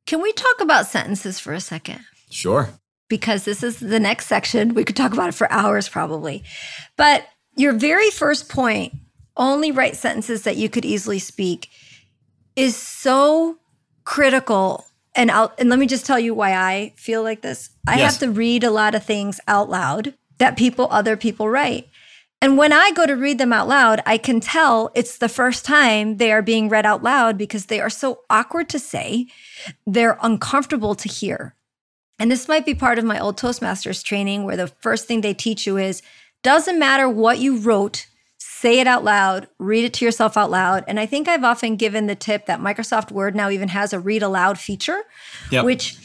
[0.07, 2.01] Can we talk about sentences for a second?
[2.31, 2.71] Sure.
[3.09, 4.75] Because this is the next section.
[4.75, 6.45] We could talk about it for hours probably.
[6.97, 8.95] But your very first point,
[9.37, 11.69] only write sentences that you could easily speak,
[12.57, 13.59] is so
[14.09, 17.69] critical and out and let me just tell you why I feel like this.
[17.87, 18.13] I yes.
[18.13, 21.89] have to read a lot of things out loud that people other people write.
[22.41, 25.67] And when I go to read them out loud, I can tell it's the first
[25.67, 29.27] time they are being read out loud because they are so awkward to say,
[29.87, 31.55] they're uncomfortable to hear.
[32.19, 35.35] And this might be part of my old Toastmasters training where the first thing they
[35.35, 36.01] teach you is
[36.43, 38.07] doesn't matter what you wrote,
[38.61, 40.83] say it out loud, read it to yourself out loud.
[40.89, 44.01] And I think I've often given the tip that Microsoft Word now even has a
[44.01, 45.03] read aloud feature,
[45.53, 45.65] yep.
[45.65, 45.97] which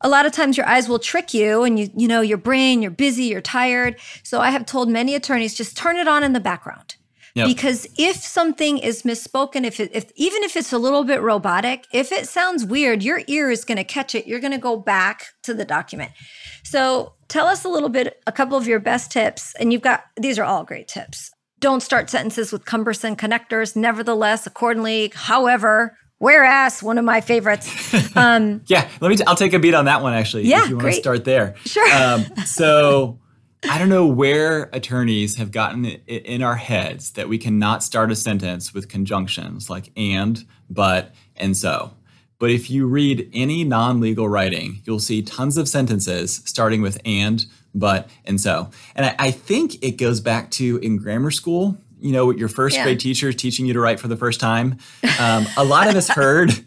[0.00, 2.82] a lot of times your eyes will trick you and you you know your brain,
[2.82, 3.96] you're busy, you're tired.
[4.24, 6.96] So I have told many attorneys just turn it on in the background.
[7.34, 7.46] Yep.
[7.46, 11.86] Because if something is misspoken, if it, if even if it's a little bit robotic,
[11.92, 14.26] if it sounds weird, your ear is going to catch it.
[14.26, 16.10] You're going to go back to the document.
[16.64, 20.02] So tell us a little bit, a couple of your best tips, and you've got
[20.16, 23.76] these are all great tips don't start sentences with cumbersome connectors.
[23.76, 27.68] Nevertheless, accordingly, however, whereas one of my favorites.
[28.16, 29.14] Um, yeah, let me.
[29.14, 30.42] i t- I'll take a beat on that one actually.
[30.42, 30.94] Yeah, if you want great.
[30.94, 31.54] to start there.
[31.64, 31.94] Sure.
[31.94, 33.18] Um, so.
[33.68, 38.10] I don't know where attorneys have gotten it in our heads that we cannot start
[38.10, 41.92] a sentence with conjunctions like and, but, and so.
[42.40, 46.98] But if you read any non legal writing, you'll see tons of sentences starting with
[47.04, 51.76] and, but and so and I, I, think it goes back to in grammar school
[52.00, 52.84] you know your first yeah.
[52.84, 54.78] grade teacher is teaching you to write for the first time
[55.18, 56.64] um, a lot of us heard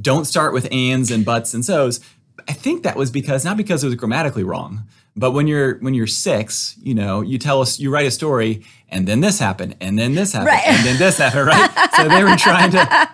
[0.00, 2.00] don't start with ands and buts and so's
[2.48, 4.82] i think that was because not because it was grammatically wrong
[5.16, 8.64] but when you're when you're six you know you tell us you write a story
[8.88, 10.66] and then this happened and then this happened right.
[10.66, 13.08] and then this happened right so they were trying to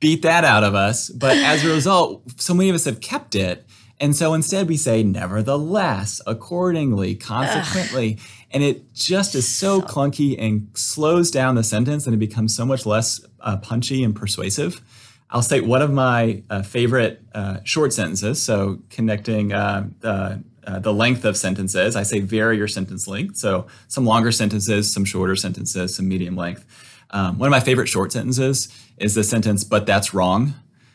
[0.00, 3.34] beat that out of us but as a result so many of us have kept
[3.34, 3.64] it
[4.04, 8.18] and so instead we say, nevertheless, accordingly, consequently.
[8.20, 8.26] Ugh.
[8.50, 12.54] And it just is so, so, clunky and slows down the sentence and it becomes
[12.54, 14.82] so much less uh, punchy and persuasive.
[15.30, 18.42] I'll state one of my uh, favorite uh, short sentences.
[18.42, 20.36] So connecting uh, uh,
[20.80, 23.38] the length of sentences, I say vary your sentence length.
[23.38, 26.66] So some longer sentences, some shorter sentences, some medium length.
[27.08, 30.52] Um, one of my favorite short sentences is the sentence, but that's wrong.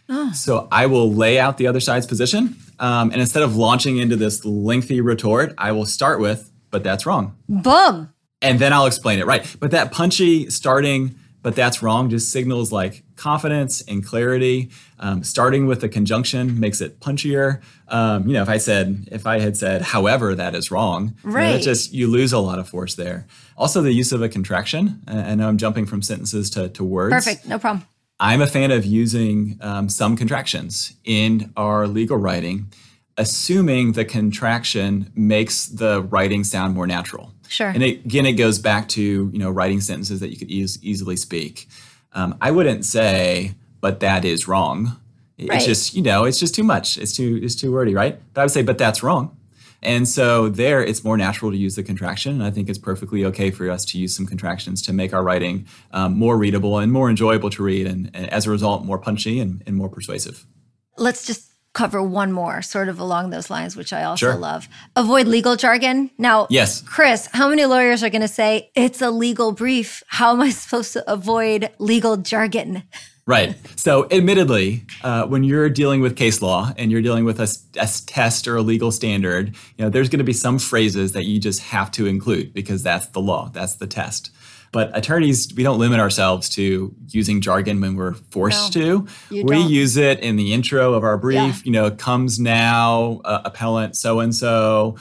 [0.09, 0.31] Oh.
[0.31, 2.55] So I will lay out the other side's position.
[2.79, 7.05] Um, and instead of launching into this lengthy retort, I will start with, but that's
[7.05, 7.37] wrong.
[7.47, 8.13] Boom.
[8.41, 9.25] And then I'll explain it.
[9.25, 9.45] Right.
[9.59, 14.69] But that punchy starting, but that's wrong, just signals like confidence and clarity.
[14.97, 17.61] Um, starting with a conjunction makes it punchier.
[17.89, 21.47] Um, you know, if I said, if I had said, however, that is wrong, right.
[21.47, 23.27] You know, just, you lose a lot of force there.
[23.57, 25.01] Also, the use of a contraction.
[25.07, 27.13] I know I'm jumping from sentences to, to words.
[27.13, 27.45] Perfect.
[27.45, 27.85] No problem.
[28.19, 32.71] I'm a fan of using um, some contractions in our legal writing,
[33.17, 37.33] assuming the contraction makes the writing sound more natural.
[37.47, 37.69] Sure.
[37.69, 40.67] And it, again, it goes back to you know writing sentences that you could e-
[40.81, 41.67] easily speak.
[42.13, 44.99] Um, I wouldn't say, but that is wrong.
[45.37, 45.61] It's right.
[45.61, 46.97] just you know it's just too much.
[46.97, 48.19] It's too it's too wordy, right?
[48.33, 49.35] But I would say, but that's wrong.
[49.81, 52.33] And so there, it's more natural to use the contraction.
[52.33, 55.23] And I think it's perfectly okay for us to use some contractions to make our
[55.23, 58.97] writing um, more readable and more enjoyable to read, and, and as a result, more
[58.97, 60.45] punchy and, and, more persuasive.
[60.97, 64.35] Let's just cover one more, sort of along those lines, which I also sure.
[64.35, 64.67] love.
[64.95, 66.11] Avoid legal jargon.
[66.17, 70.03] Now, yes, Chris, how many lawyers are going to say it's a legal brief?
[70.07, 72.83] How am I supposed to avoid legal jargon?
[73.29, 73.55] Right.
[73.75, 77.47] So, admittedly, uh, when you're dealing with case law and you're dealing with a,
[77.79, 81.25] a test or a legal standard, you know, there's going to be some phrases that
[81.25, 84.31] you just have to include because that's the law, that's the test.
[84.71, 89.07] But attorneys, we don't limit ourselves to using jargon when we're forced no, to.
[89.29, 89.69] we don't.
[89.69, 91.37] use it in the intro of our brief.
[91.37, 91.61] Yeah.
[91.65, 94.97] You know, comes now, uh, appellant so and so,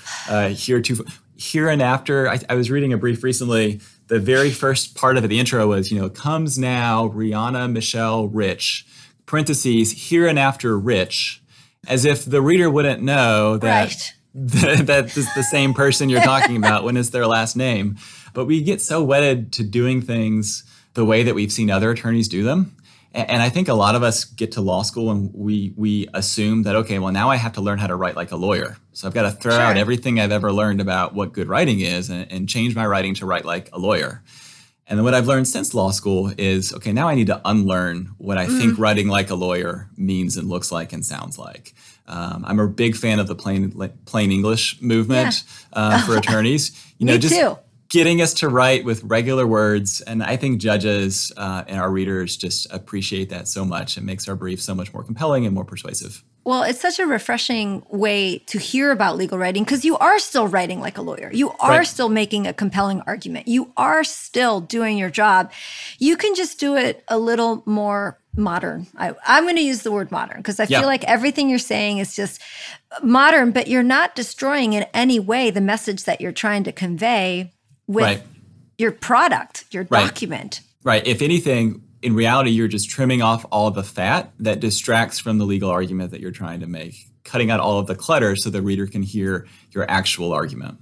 [0.50, 1.04] here to
[1.38, 2.28] here and after.
[2.28, 5.66] I, I was reading a brief recently the very first part of it, the intro
[5.68, 8.86] was, you know, comes now Rihanna Michelle Rich,
[9.26, 11.42] parentheses, hereinafter Rich,
[11.86, 14.12] as if the reader wouldn't know that right.
[14.86, 17.96] that is the same person you're talking about when it's their last name.
[18.32, 22.28] But we get so wedded to doing things the way that we've seen other attorneys
[22.28, 22.76] do them.
[23.14, 26.64] And I think a lot of us get to law school and we we assume
[26.64, 28.76] that okay, well now I have to learn how to write like a lawyer.
[28.92, 29.60] So I've got to throw sure.
[29.60, 33.14] out everything I've ever learned about what good writing is and, and change my writing
[33.14, 34.22] to write like a lawyer.
[34.86, 38.14] And then what I've learned since law school is okay, now I need to unlearn
[38.18, 38.58] what I mm.
[38.58, 41.74] think writing like a lawyer means and looks like and sounds like.
[42.06, 43.70] Um, I'm a big fan of the plain
[44.04, 45.78] plain English movement yeah.
[45.78, 46.72] uh, for attorneys.
[46.98, 47.58] You know, Me just too
[47.88, 50.00] getting us to write with regular words.
[50.02, 53.96] And I think judges uh, and our readers just appreciate that so much.
[53.96, 56.22] It makes our brief so much more compelling and more persuasive.
[56.44, 60.48] Well, it's such a refreshing way to hear about legal writing because you are still
[60.48, 61.30] writing like a lawyer.
[61.30, 61.86] You are right.
[61.86, 63.48] still making a compelling argument.
[63.48, 65.52] You are still doing your job.
[65.98, 68.86] You can just do it a little more modern.
[68.96, 70.80] I, am going to use the word modern because I yeah.
[70.80, 72.40] feel like everything you're saying is just
[73.02, 77.52] modern, but you're not destroying in any way the message that you're trying to convey
[77.88, 78.22] with right.
[78.76, 80.06] your product, your right.
[80.06, 80.60] document.
[80.84, 81.04] Right.
[81.04, 85.44] If anything, in reality, you're just trimming off all the fat that distracts from the
[85.44, 88.62] legal argument that you're trying to make, cutting out all of the clutter so the
[88.62, 90.78] reader can hear your actual argument.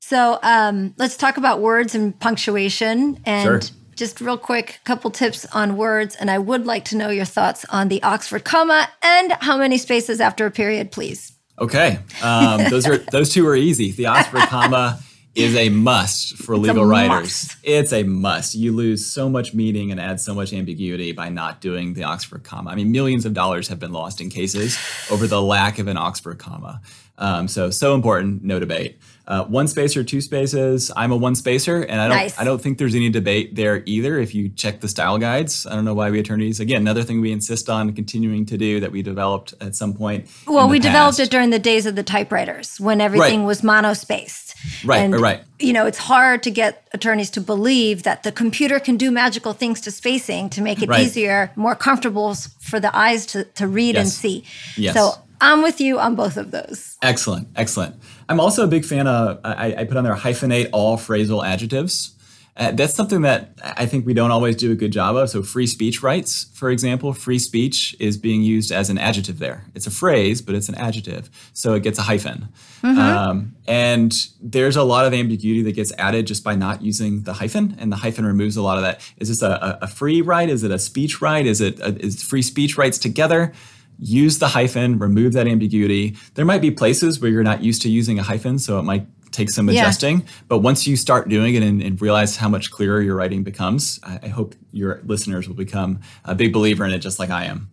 [0.00, 3.20] So um, let's talk about words and punctuation.
[3.24, 3.60] And sure.
[3.96, 6.14] just real quick, a couple tips on words.
[6.16, 9.78] And I would like to know your thoughts on the Oxford comma and how many
[9.78, 11.32] spaces after a period, please.
[11.60, 13.92] Okay, um, those are those two are easy.
[13.92, 14.98] The Oxford comma
[15.34, 17.08] is a must for it's legal writers.
[17.22, 17.56] Must.
[17.62, 18.54] It's a must.
[18.54, 22.42] You lose so much meaning and add so much ambiguity by not doing the Oxford
[22.42, 22.70] comma.
[22.70, 24.78] I mean, millions of dollars have been lost in cases
[25.10, 26.80] over the lack of an Oxford comma.
[27.18, 28.98] Um, so so important, no debate.
[29.26, 30.90] Uh, one space or two spaces.
[30.96, 32.38] I'm a one spacer, and I don't nice.
[32.38, 34.18] I don't think there's any debate there either.
[34.18, 37.20] If you check the style guides, I don't know why we attorneys again another thing
[37.20, 40.26] we insist on continuing to do that we developed at some point.
[40.46, 40.88] Well, we past.
[40.88, 43.46] developed it during the days of the typewriters when everything right.
[43.46, 44.54] was monospaced.
[44.84, 45.42] Right, and, right.
[45.58, 49.52] You know, it's hard to get attorneys to believe that the computer can do magical
[49.52, 51.00] things to spacing to make it right.
[51.00, 54.02] easier, more comfortable for the eyes to, to read yes.
[54.02, 54.44] and see.
[54.76, 54.94] Yes.
[54.94, 56.98] So I'm with you on both of those.
[57.02, 57.96] Excellent, excellent.
[58.30, 62.14] I'm also a big fan of, I, I put on there hyphenate all phrasal adjectives.
[62.56, 65.30] Uh, that's something that I think we don't always do a good job of.
[65.30, 69.64] So, free speech rights, for example, free speech is being used as an adjective there.
[69.74, 71.30] It's a phrase, but it's an adjective.
[71.54, 72.48] So, it gets a hyphen.
[72.82, 72.98] Mm-hmm.
[72.98, 77.32] Um, and there's a lot of ambiguity that gets added just by not using the
[77.32, 79.00] hyphen, and the hyphen removes a lot of that.
[79.16, 80.48] Is this a, a free right?
[80.48, 81.46] Is it a speech right?
[81.46, 83.52] Is it a, is free speech rights together?
[84.00, 86.16] Use the hyphen, remove that ambiguity.
[86.34, 89.06] There might be places where you're not used to using a hyphen, so it might
[89.30, 90.20] take some adjusting.
[90.20, 90.26] Yeah.
[90.48, 94.00] But once you start doing it and, and, realize how much clearer your writing becomes,
[94.02, 97.44] I, I, hope your listeners will become a big believer in it, just like I
[97.44, 97.70] am.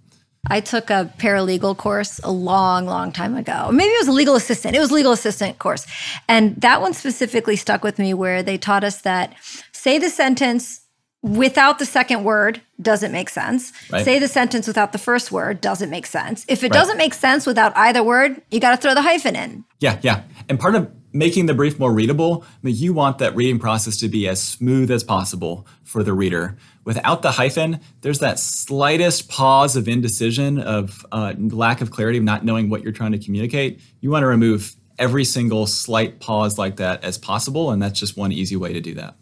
[0.49, 3.69] I took a paralegal course a long, long time ago.
[3.71, 4.75] Maybe it was a legal assistant.
[4.75, 5.86] It was legal assistant course.
[6.28, 9.36] And that one specifically stuck with me where they taught us that
[9.73, 10.86] say the sentence
[11.28, 13.71] without the second word doesn't make sense.
[13.91, 14.05] Right.
[14.05, 16.45] Say the sentence without the first word doesn't make sense.
[16.47, 16.73] If it right.
[16.73, 19.65] doesn't make sense without either word, you got to throw the hyphen in.
[19.80, 20.23] Yeah, yeah.
[20.49, 23.97] And part of making the brief more readable, I mean, you want that reading process
[23.97, 26.57] to be as smooth as possible for the reader.
[26.84, 32.23] Without the hyphen, there's that slightest pause of indecision, of uh, lack of clarity, of
[32.23, 33.82] not knowing what you're trying to communicate.
[33.99, 38.17] You want to remove every single slight pause like that as possible, and that's just
[38.17, 39.15] one easy way to do that.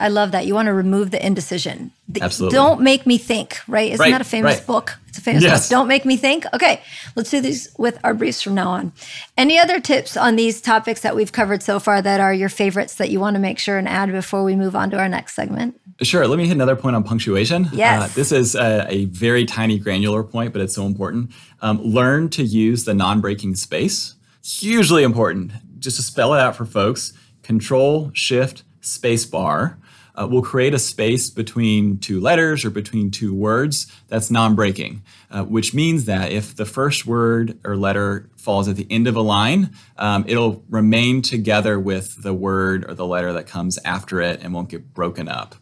[0.00, 0.46] I love that.
[0.46, 1.90] You want to remove the indecision.
[2.20, 2.54] Absolutely.
[2.54, 3.90] Don't make me think, right?
[3.90, 4.66] Isn't right, that a famous right.
[4.66, 4.96] book?
[5.08, 5.68] It's a famous yes.
[5.68, 5.76] book.
[5.76, 6.46] Don't make me think.
[6.54, 6.80] Okay,
[7.16, 8.92] let's do these with our briefs from now on.
[9.36, 12.94] Any other tips on these topics that we've covered so far that are your favorites
[12.94, 15.34] that you want to make sure and add before we move on to our next
[15.34, 15.80] segment?
[16.02, 16.28] Sure.
[16.28, 17.68] Let me hit another point on punctuation.
[17.72, 18.04] Yes.
[18.04, 21.32] Uh, this is a, a, very tiny granular point, but it's so important.
[21.60, 24.14] Um, learn to use the non breaking space.
[24.44, 25.50] Hugely important.
[25.80, 29.76] Just to spell it out for folks Control, Shift, Space bar
[30.18, 35.44] uh, will create a space between two letters or between two words that's non-breaking, uh,
[35.44, 39.20] which means that if the first word or letter falls at the end of a
[39.20, 44.42] line, um, it'll remain together with the word or the letter that comes after it
[44.42, 45.54] and won't get broken up.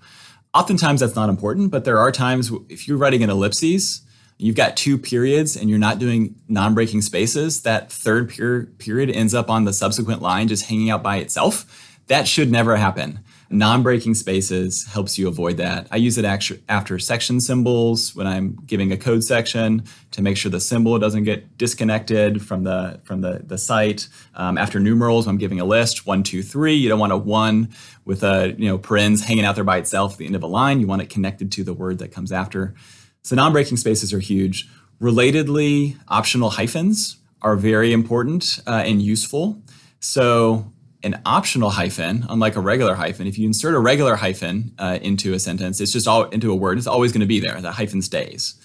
[0.54, 4.00] Oftentimes that's not important, but there are times if you're writing an ellipses,
[4.38, 9.34] you've got two periods and you're not doing non-breaking spaces, that third per- period ends
[9.34, 11.66] up on the subsequent line just hanging out by itself.
[12.06, 13.20] That should never happen.
[13.48, 15.86] Non-breaking spaces helps you avoid that.
[15.92, 20.50] I use it after section symbols when I'm giving a code section to make sure
[20.50, 24.08] the symbol doesn't get disconnected from the from the, the cite.
[24.34, 26.74] Um, after numerals, I'm giving a list one, two, three.
[26.74, 27.68] You don't want a one
[28.04, 30.48] with a you know parens hanging out there by itself at the end of a
[30.48, 30.80] line.
[30.80, 32.74] You want it connected to the word that comes after.
[33.22, 34.68] So non-breaking spaces are huge.
[35.00, 39.62] Relatedly, optional hyphens are very important uh, and useful.
[40.00, 40.72] So
[41.06, 45.34] an optional hyphen, unlike a regular hyphen, if you insert a regular hyphen uh, into
[45.34, 47.60] a sentence, it's just all into a word, it's always going to be there.
[47.60, 48.56] The hyphen stays.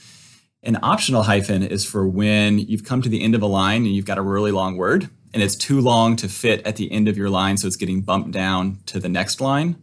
[0.64, 3.94] An optional hyphen is for when you've come to the end of a line and
[3.94, 7.08] you've got a really long word and it's too long to fit at the end
[7.08, 9.76] of your line, so it's getting bumped down to the next line.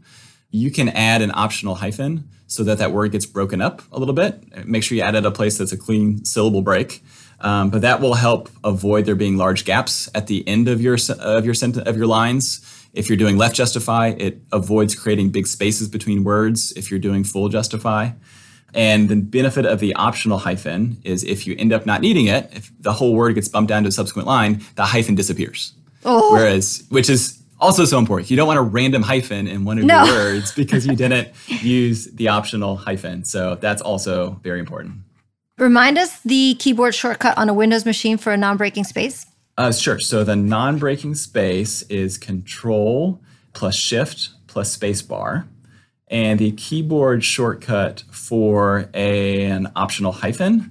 [0.51, 4.15] You can add an optional hyphen so that that word gets broken up a little
[4.15, 4.67] bit.
[4.67, 7.05] Make sure you add it at a place that's a clean syllable break.
[7.41, 10.97] Um, but that will help avoid there being large gaps at the end of your
[11.21, 12.65] of your sentence of your lines.
[12.93, 16.73] If you're doing left justify, it avoids creating big spaces between words.
[16.73, 18.11] If you're doing full justify,
[18.75, 22.51] and the benefit of the optional hyphen is if you end up not needing it,
[22.53, 25.75] if the whole word gets bumped down to a subsequent line, the hyphen disappears.
[26.05, 26.33] Oh.
[26.33, 28.31] Whereas, which is also so important.
[28.31, 30.05] You don't want a random hyphen in one of no.
[30.05, 33.25] your words because you didn't use the optional hyphen.
[33.25, 35.01] So that's also very important.
[35.59, 39.27] Remind us the keyboard shortcut on a Windows machine for a non-breaking space.
[39.57, 39.99] Uh, sure.
[39.99, 43.21] So the non-breaking space is Control
[43.55, 45.49] plus Shift plus Spacebar,
[46.07, 50.71] and the keyboard shortcut for a, an optional hyphen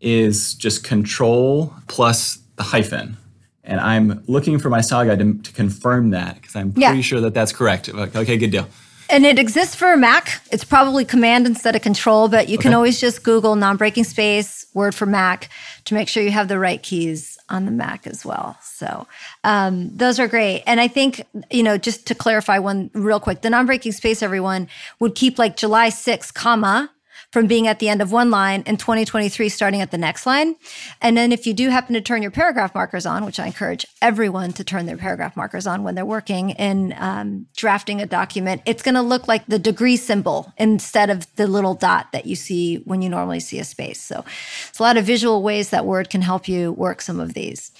[0.00, 3.16] is just Control plus the hyphen.
[3.64, 7.20] And I'm looking for my style guide to, to confirm that because I'm pretty sure
[7.20, 7.88] that that's correct.
[7.88, 8.68] Okay, good deal.
[9.10, 10.42] And it exists for Mac.
[10.52, 12.64] It's probably command instead of control, but you okay.
[12.64, 15.48] can always just Google non breaking space word for Mac
[15.86, 18.58] to make sure you have the right keys on the Mac as well.
[18.62, 19.06] So
[19.44, 20.62] um, those are great.
[20.66, 24.22] And I think, you know, just to clarify one real quick, the non breaking space,
[24.22, 24.68] everyone
[25.00, 26.90] would keep like July 6, comma,
[27.32, 30.56] from being at the end of one line in 2023 starting at the next line.
[31.02, 33.86] And then if you do happen to turn your paragraph markers on, which I encourage
[34.00, 38.62] everyone to turn their paragraph markers on when they're working in um, drafting a document,
[38.64, 42.34] it's going to look like the degree symbol instead of the little dot that you
[42.34, 44.00] see when you normally see a space.
[44.00, 44.24] So
[44.68, 47.72] it's a lot of visual ways that Word can help you work some of these.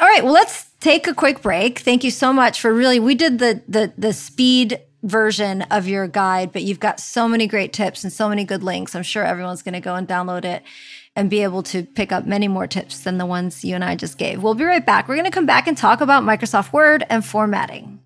[0.00, 1.78] All right, well, let's take a quick break.
[1.78, 6.06] Thank you so much for really, we did the the the speed version of your
[6.06, 8.94] guide, but you've got so many great tips and so many good links.
[8.94, 10.62] I'm sure everyone's going to go and download it
[11.16, 13.96] and be able to pick up many more tips than the ones you and I
[13.96, 14.42] just gave.
[14.42, 15.08] We'll be right back.
[15.08, 18.00] We're going to come back and talk about Microsoft Word and formatting.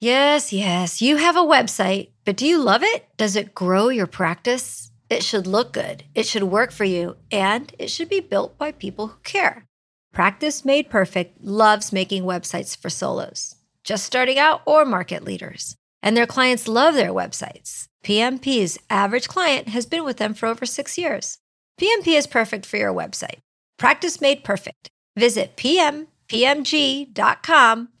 [0.00, 3.06] Yes, yes, you have a website, but do you love it?
[3.16, 4.90] Does it grow your practice?
[5.08, 8.72] It should look good, it should work for you, and it should be built by
[8.72, 9.66] people who care.
[10.12, 16.16] Practice Made Perfect loves making websites for solos, just starting out or market leaders and
[16.16, 17.86] their clients love their websites.
[18.04, 21.38] PMP's average client has been with them for over six years.
[21.80, 23.38] PMP is perfect for your website.
[23.78, 24.90] Practice made perfect.
[25.16, 26.08] Visit pmpmg.com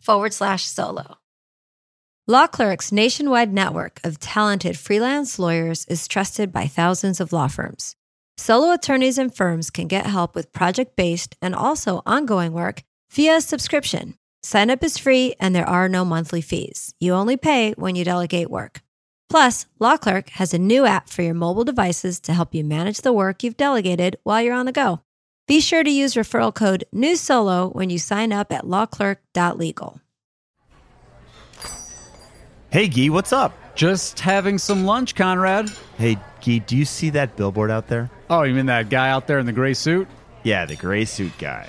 [0.00, 1.16] forward slash solo.
[2.28, 7.96] Law Clerk's nationwide network of talented freelance lawyers is trusted by thousands of law firms.
[8.36, 13.40] Solo attorneys and firms can get help with project based and also ongoing work via
[13.40, 14.14] subscription.
[14.44, 16.94] Sign up is free and there are no monthly fees.
[16.98, 18.82] You only pay when you delegate work.
[19.30, 23.00] Plus, Law Clerk has a new app for your mobile devices to help you manage
[23.00, 25.00] the work you've delegated while you're on the go.
[25.46, 30.00] Be sure to use referral code NEWSOLO when you sign up at lawclerk.legal.
[32.70, 33.54] Hey, Gee, what's up?
[33.74, 35.70] Just having some lunch, Conrad.
[35.98, 38.10] Hey, Gee, do you see that billboard out there?
[38.28, 40.08] Oh, you mean that guy out there in the gray suit?
[40.42, 41.68] Yeah, the gray suit guy.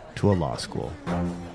[0.15, 0.91] to a law school.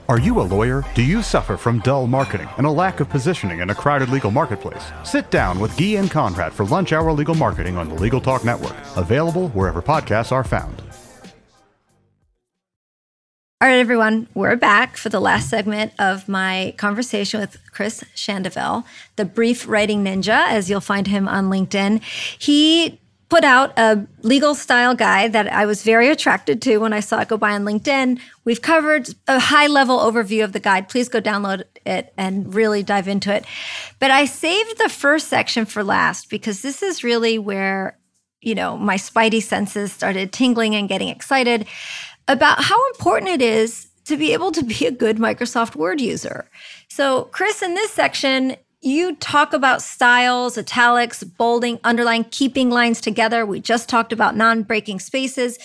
[0.08, 0.84] Are you a lawyer?
[0.94, 4.30] Do you suffer from dull marketing and a lack of positioning in a crowded legal
[4.30, 4.90] marketplace?
[5.04, 8.44] Sit down with Gyi and Conrad for Lunch Hour Legal Marketing on the Legal Talk
[8.44, 10.82] Network, available wherever podcasts are found.
[13.58, 18.84] All right, everyone, we're back for the last segment of my conversation with Chris Schandevel,
[19.16, 22.02] the brief writing ninja, as you'll find him on LinkedIn.
[22.38, 27.00] He put out a legal style guide that I was very attracted to when I
[27.00, 28.20] saw it go by on LinkedIn.
[28.44, 30.88] We've covered a high level overview of the guide.
[30.88, 33.44] Please go download it and really dive into it.
[33.98, 37.98] But I saved the first section for last because this is really where,
[38.40, 41.66] you know, my spidey senses started tingling and getting excited
[42.28, 46.48] about how important it is to be able to be a good Microsoft Word user.
[46.88, 48.56] So, Chris, in this section,
[48.86, 53.44] you talk about styles, italics, bolding, underline, keeping lines together.
[53.44, 55.58] We just talked about non breaking spaces.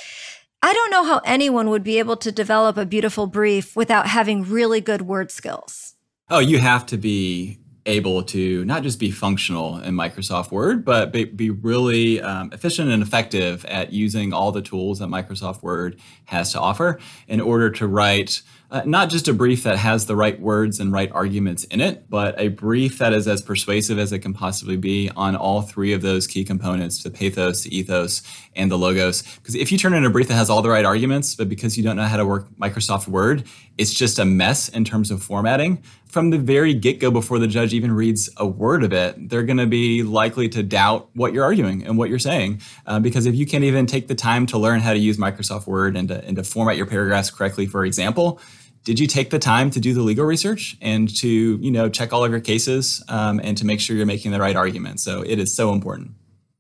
[0.63, 4.43] I don't know how anyone would be able to develop a beautiful brief without having
[4.43, 5.95] really good word skills.
[6.29, 11.11] Oh, you have to be able to not just be functional in Microsoft Word, but
[11.11, 15.99] be, be really um, efficient and effective at using all the tools that Microsoft Word
[16.25, 20.15] has to offer in order to write uh, not just a brief that has the
[20.15, 24.13] right words and right arguments in it, but a brief that is as persuasive as
[24.13, 28.23] it can possibly be on all three of those key components the pathos, the ethos,
[28.55, 29.23] and the logos.
[29.35, 31.77] Because if you turn in a brief that has all the right arguments, but because
[31.77, 33.43] you don't know how to work Microsoft Word,
[33.77, 35.83] it's just a mess in terms of formatting.
[36.05, 39.43] From the very get go, before the judge even reads a word of it, they're
[39.43, 42.61] going to be likely to doubt what you're arguing and what you're saying.
[42.85, 45.67] Uh, because if you can't even take the time to learn how to use Microsoft
[45.67, 48.41] Word and to, and to format your paragraphs correctly, for example,
[48.83, 52.13] did you take the time to do the legal research and to you know check
[52.13, 54.99] all of your cases um, and to make sure you're making the right argument?
[54.99, 56.11] So it is so important.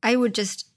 [0.03, 0.70] I would just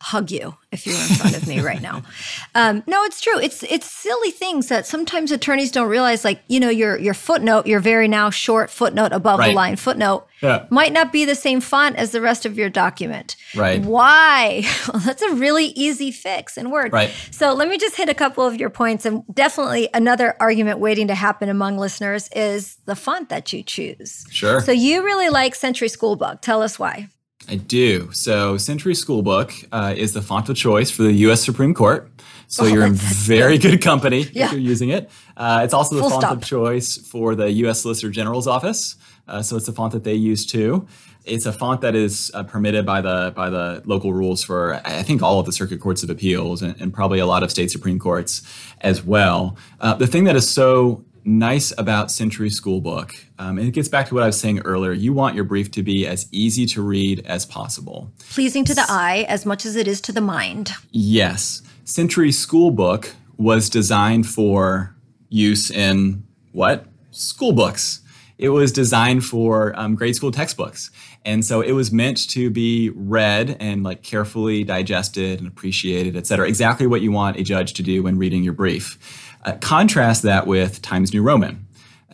[0.00, 2.02] hug you if you were in front of me right now.
[2.54, 3.38] Um, no, it's true.
[3.38, 6.24] It's it's silly things that sometimes attorneys don't realize.
[6.24, 9.48] Like you know, your your footnote, your very now short footnote above right.
[9.48, 10.66] the line footnote, yeah.
[10.70, 13.36] might not be the same font as the rest of your document.
[13.54, 13.82] Right?
[13.82, 14.64] Why?
[14.88, 16.92] Well, that's a really easy fix in Word.
[16.92, 17.12] Right.
[17.30, 21.08] So let me just hit a couple of your points, and definitely another argument waiting
[21.08, 24.24] to happen among listeners is the font that you choose.
[24.30, 24.60] Sure.
[24.60, 26.40] So you really like Century Schoolbook.
[26.40, 27.08] Tell us why.
[27.48, 28.10] I do.
[28.12, 31.42] So Century Schoolbook uh, is the font of choice for the U.S.
[31.42, 32.10] Supreme Court.
[32.46, 34.46] So oh, you're in very good, company yeah.
[34.46, 35.10] if you're using it.
[35.36, 36.36] Uh, it's also the Full font stop.
[36.38, 37.82] of choice for the U.S.
[37.82, 38.96] Solicitor General's office.
[39.26, 40.86] Uh, so it's the font that they use too.
[41.24, 45.02] It's a font that is uh, permitted by the by the local rules for I
[45.02, 47.70] think all of the circuit courts of appeals and, and probably a lot of state
[47.70, 48.40] supreme courts
[48.80, 49.56] as well.
[49.80, 54.08] Uh, the thing that is so nice about Century Schoolbook, um, and it gets back
[54.08, 56.82] to what I was saying earlier, you want your brief to be as easy to
[56.82, 58.10] read as possible.
[58.30, 60.72] Pleasing to the eye as much as it is to the mind.
[60.90, 61.62] Yes.
[61.84, 64.94] Century Schoolbook was designed for
[65.28, 66.86] use in what?
[67.10, 68.00] School books.
[68.38, 70.90] It was designed for um, grade school textbooks.
[71.24, 76.26] And so it was meant to be read and like carefully digested and appreciated, et
[76.26, 76.46] cetera.
[76.46, 79.27] Exactly what you want a judge to do when reading your brief.
[79.44, 81.66] Uh, contrast that with Times New Roman.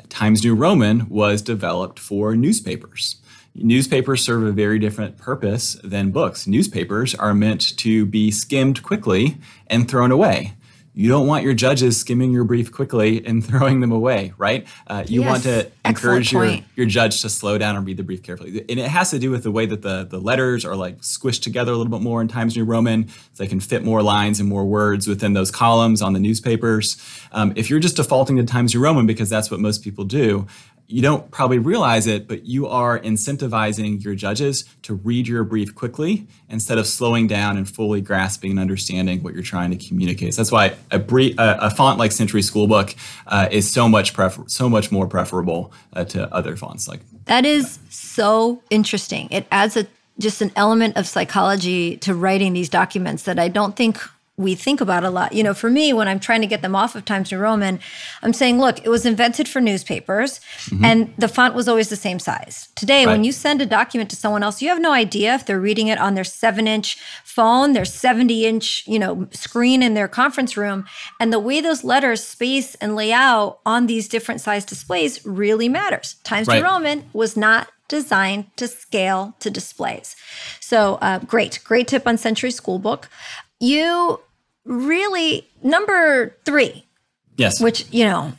[0.09, 3.17] Times New Roman was developed for newspapers.
[3.55, 6.47] Newspapers serve a very different purpose than books.
[6.47, 10.55] Newspapers are meant to be skimmed quickly and thrown away
[10.95, 14.67] you don't want your judges skimming your brief quickly and throwing them away, right?
[14.87, 18.05] Uh, you yes, want to encourage your, your judge to slow down and read the
[18.05, 18.65] brief carefully.
[18.69, 21.43] And it has to do with the way that the, the letters are like squished
[21.43, 24.39] together a little bit more in Times New Roman, so they can fit more lines
[24.39, 26.97] and more words within those columns on the newspapers.
[27.33, 30.47] Um, if you're just defaulting to Times New Roman because that's what most people do,
[30.87, 35.75] you don't probably realize it, but you are incentivizing your judges to read your brief
[35.75, 40.35] quickly instead of slowing down and fully grasping and understanding what you're trying to communicate.
[40.35, 42.95] So that's why a, brief, a, a font like Century Schoolbook
[43.27, 46.87] uh, is so much prefer- so much more preferable uh, to other fonts.
[46.87, 49.29] Like that is so interesting.
[49.31, 49.87] It adds a
[50.19, 53.99] just an element of psychology to writing these documents that I don't think
[54.37, 55.33] we think about a lot.
[55.33, 57.79] You know, for me, when I'm trying to get them off of Times New Roman,
[58.23, 60.85] I'm saying, look, it was invented for newspapers mm-hmm.
[60.85, 62.69] and the font was always the same size.
[62.75, 63.13] Today, right.
[63.13, 65.87] when you send a document to someone else, you have no idea if they're reading
[65.87, 70.57] it on their seven inch phone, their 70 inch, you know, screen in their conference
[70.57, 70.85] room.
[71.21, 75.69] And the way those letters space and lay out on these different size displays really
[75.69, 76.17] matters.
[76.25, 76.59] Times right.
[76.59, 80.17] New Roman was not designed to scale to displays.
[80.59, 83.05] So, uh, great, great tip on Century Schoolbook
[83.65, 84.21] you
[84.65, 86.85] really number three.
[87.37, 87.61] Yes.
[87.61, 88.33] Which, you know,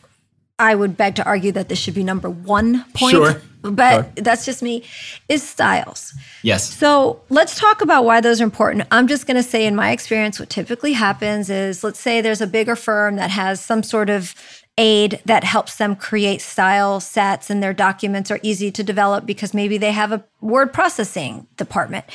[0.57, 3.11] I would beg to argue that this should be number one point.
[3.11, 3.41] Sure.
[3.61, 4.11] But sure.
[4.17, 4.83] that's just me,
[5.27, 6.13] is styles.
[6.43, 6.71] Yes.
[6.71, 8.87] So let's talk about why those are important.
[8.91, 12.41] I'm just going to say, in my experience, what typically happens is let's say there's
[12.41, 14.35] a bigger firm that has some sort of
[14.77, 19.53] aid that helps them create style sets and their documents are easy to develop because
[19.53, 22.05] maybe they have a word processing department.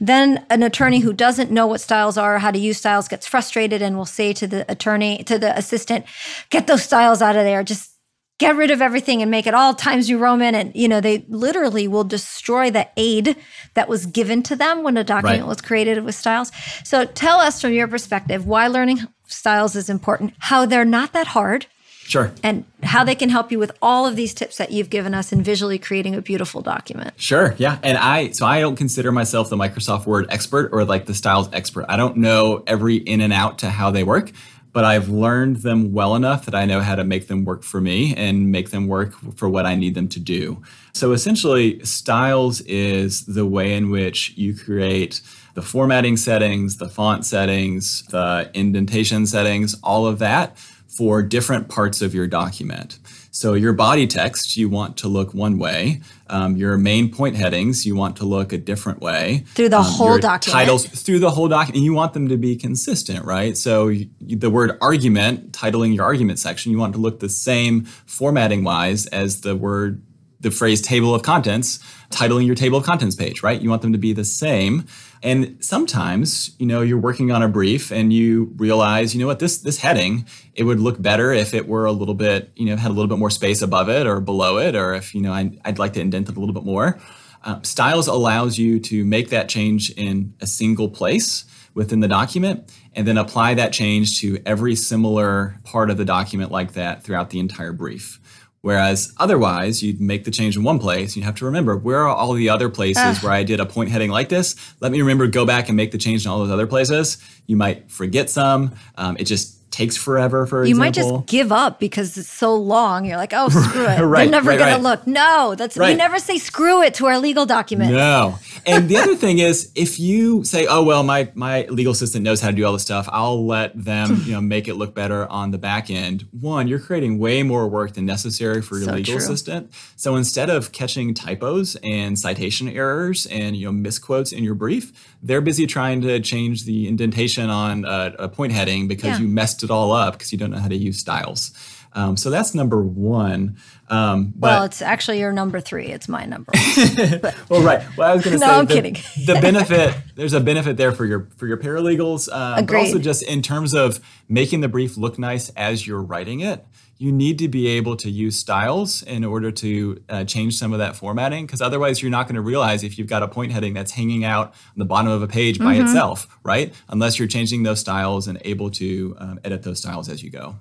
[0.00, 3.82] Then an attorney who doesn't know what styles are, how to use styles gets frustrated
[3.82, 6.04] and will say to the attorney to the assistant,
[6.50, 7.64] "Get those styles out of there.
[7.64, 7.90] Just
[8.38, 11.24] get rid of everything and make it all Times New Roman." And you know, they
[11.28, 13.34] literally will destroy the aid
[13.74, 15.48] that was given to them when a document right.
[15.48, 16.52] was created with styles.
[16.84, 21.28] So tell us from your perspective why learning styles is important, how they're not that
[21.28, 21.66] hard
[22.06, 22.32] Sure.
[22.42, 25.32] And how they can help you with all of these tips that you've given us
[25.32, 27.14] in visually creating a beautiful document.
[27.16, 27.54] Sure.
[27.56, 27.78] Yeah.
[27.82, 31.48] And I, so I don't consider myself the Microsoft Word expert or like the styles
[31.52, 31.86] expert.
[31.88, 34.32] I don't know every in and out to how they work,
[34.72, 37.80] but I've learned them well enough that I know how to make them work for
[37.80, 40.62] me and make them work for what I need them to do.
[40.92, 45.22] So essentially, styles is the way in which you create
[45.54, 50.58] the formatting settings, the font settings, the indentation settings, all of that
[50.96, 52.98] for different parts of your document.
[53.30, 56.00] So your body text you want to look one way.
[56.28, 59.44] Um, your main point headings you want to look a different way.
[59.54, 60.52] Through the Um, whole document.
[60.52, 61.76] Titles through the whole document.
[61.76, 63.56] And you want them to be consistent, right?
[63.56, 67.84] So you, the word argument, titling your argument section, you want to look the same
[68.06, 70.00] formatting wise as the word
[70.40, 71.78] the phrase table of contents,
[72.10, 73.60] titling your table of contents page, right?
[73.62, 74.84] You want them to be the same.
[75.24, 79.38] And sometimes, you know, you're working on a brief and you realize, you know what,
[79.38, 82.76] this this heading, it would look better if it were a little bit, you know,
[82.76, 85.32] had a little bit more space above it or below it, or if, you know,
[85.32, 87.00] I, I'd like to indent it a little bit more.
[87.42, 92.70] Um, Styles allows you to make that change in a single place within the document
[92.92, 97.30] and then apply that change to every similar part of the document like that throughout
[97.30, 98.20] the entire brief.
[98.64, 101.14] Whereas otherwise, you'd make the change in one place.
[101.14, 103.90] You'd have to remember where are all the other places where I did a point
[103.90, 104.56] heading like this.
[104.80, 107.18] Let me remember, go back and make the change in all those other places.
[107.46, 108.74] You might forget some.
[108.96, 110.78] Um, it just takes forever, for You example.
[110.78, 113.04] might just give up because it's so long.
[113.04, 114.00] You're like, oh, screw it.
[114.00, 114.76] Right, They're never right, going right.
[114.76, 115.06] to look.
[115.06, 115.96] No, that's we Right.
[115.96, 117.92] never say screw it to our legal documents.
[117.92, 118.38] No.
[118.66, 122.40] And the other thing is, if you say, "Oh well, my my legal assistant knows
[122.40, 125.26] how to do all this stuff," I'll let them, you know, make it look better
[125.30, 126.26] on the back end.
[126.40, 129.22] One, you're creating way more work than necessary for your So legal true.
[129.22, 129.70] assistant.
[129.96, 134.92] So instead of catching typos and citation errors and you know misquotes in your brief,
[135.22, 139.18] they're busy trying to change the indentation on a, a point heading because Yeah.
[139.20, 141.52] you messed it all up because you don't know how to use styles.
[141.96, 143.56] Um, so that's number one.
[143.88, 145.86] Um, but Well, it's actually your number three.
[145.86, 147.20] It's my number one.
[147.48, 147.84] well, right.
[147.96, 148.94] Well, I was going to No, say I'm the, kidding.
[149.26, 149.94] the benefit.
[150.16, 153.74] There's a benefit there for your for your paralegals, uh, but also just in terms
[153.74, 156.66] of making the brief look nice as you're writing it.
[156.96, 160.78] You need to be able to use styles in order to uh, change some of
[160.78, 163.74] that formatting, because otherwise you're not going to realize if you've got a point heading
[163.74, 165.86] that's hanging out on the bottom of a page by Mm-hmm.
[165.86, 166.72] itself, right?
[166.88, 170.56] Unless you're changing those styles and able to um, edit those styles as you go.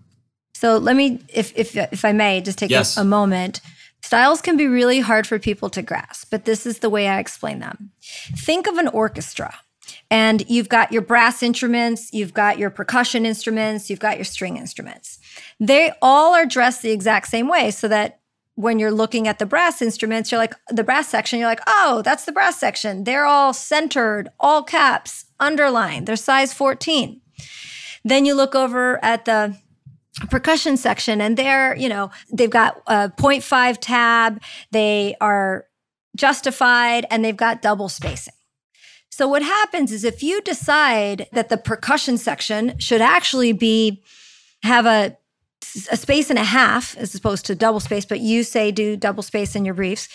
[0.55, 3.61] So let me, if if if I may, just take a- a, moment.
[4.01, 7.19] Styles can be really hard for people to grasp, but this is the way I
[7.19, 7.91] explain them.
[8.37, 9.53] Think of an orchestra,
[10.09, 14.57] and you've got your brass instruments, you've got your percussion instruments, you've got your string
[14.57, 15.19] instruments.
[15.65, 18.19] They all are dressed the exact same way, so that
[18.55, 22.01] when you're looking at the brass instruments, you're like the brass section, you're like, oh,
[22.03, 23.05] that's the brass section.
[23.05, 26.05] They're all centered, all caps, underlined.
[26.05, 27.21] They're size 14.
[28.03, 29.57] Then you look over at the
[30.29, 34.39] percussion section and they're you know they've got a 0.5 tab
[34.69, 35.65] they are
[36.15, 38.35] justified and they've got double spacing
[39.09, 44.03] so what happens is if you decide that the percussion section should actually be
[44.61, 45.17] have a
[45.91, 49.23] a space and a half as opposed to double space, but you say do double
[49.23, 50.07] space in your briefs.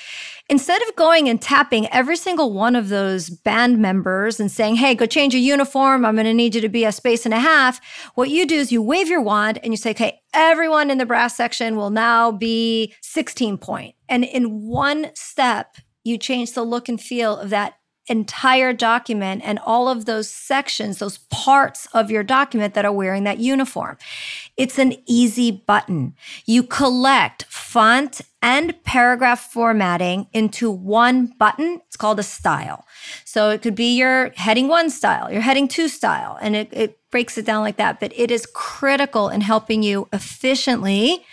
[0.48, 4.94] Instead of going and tapping every single one of those band members and saying, hey,
[4.94, 7.38] go change your uniform, I'm going to need you to be a space and a
[7.38, 7.80] half,
[8.14, 11.06] what you do is you wave your wand and you say, okay, everyone in the
[11.06, 13.94] brass section will now be 16 point.
[14.08, 17.77] And in one step, you change the look and feel of that
[18.08, 23.24] entire document and all of those sections, those parts of your document that are wearing
[23.24, 23.96] that uniform.
[24.56, 26.14] It's an easy button.
[26.46, 31.80] You collect font and paragraph formatting into one button.
[31.86, 32.84] It's called a style.
[33.24, 36.98] So it could be your heading one style, your heading two style, and it, it
[37.10, 38.00] breaks it down like that.
[38.00, 41.24] But it is critical in helping you efficiently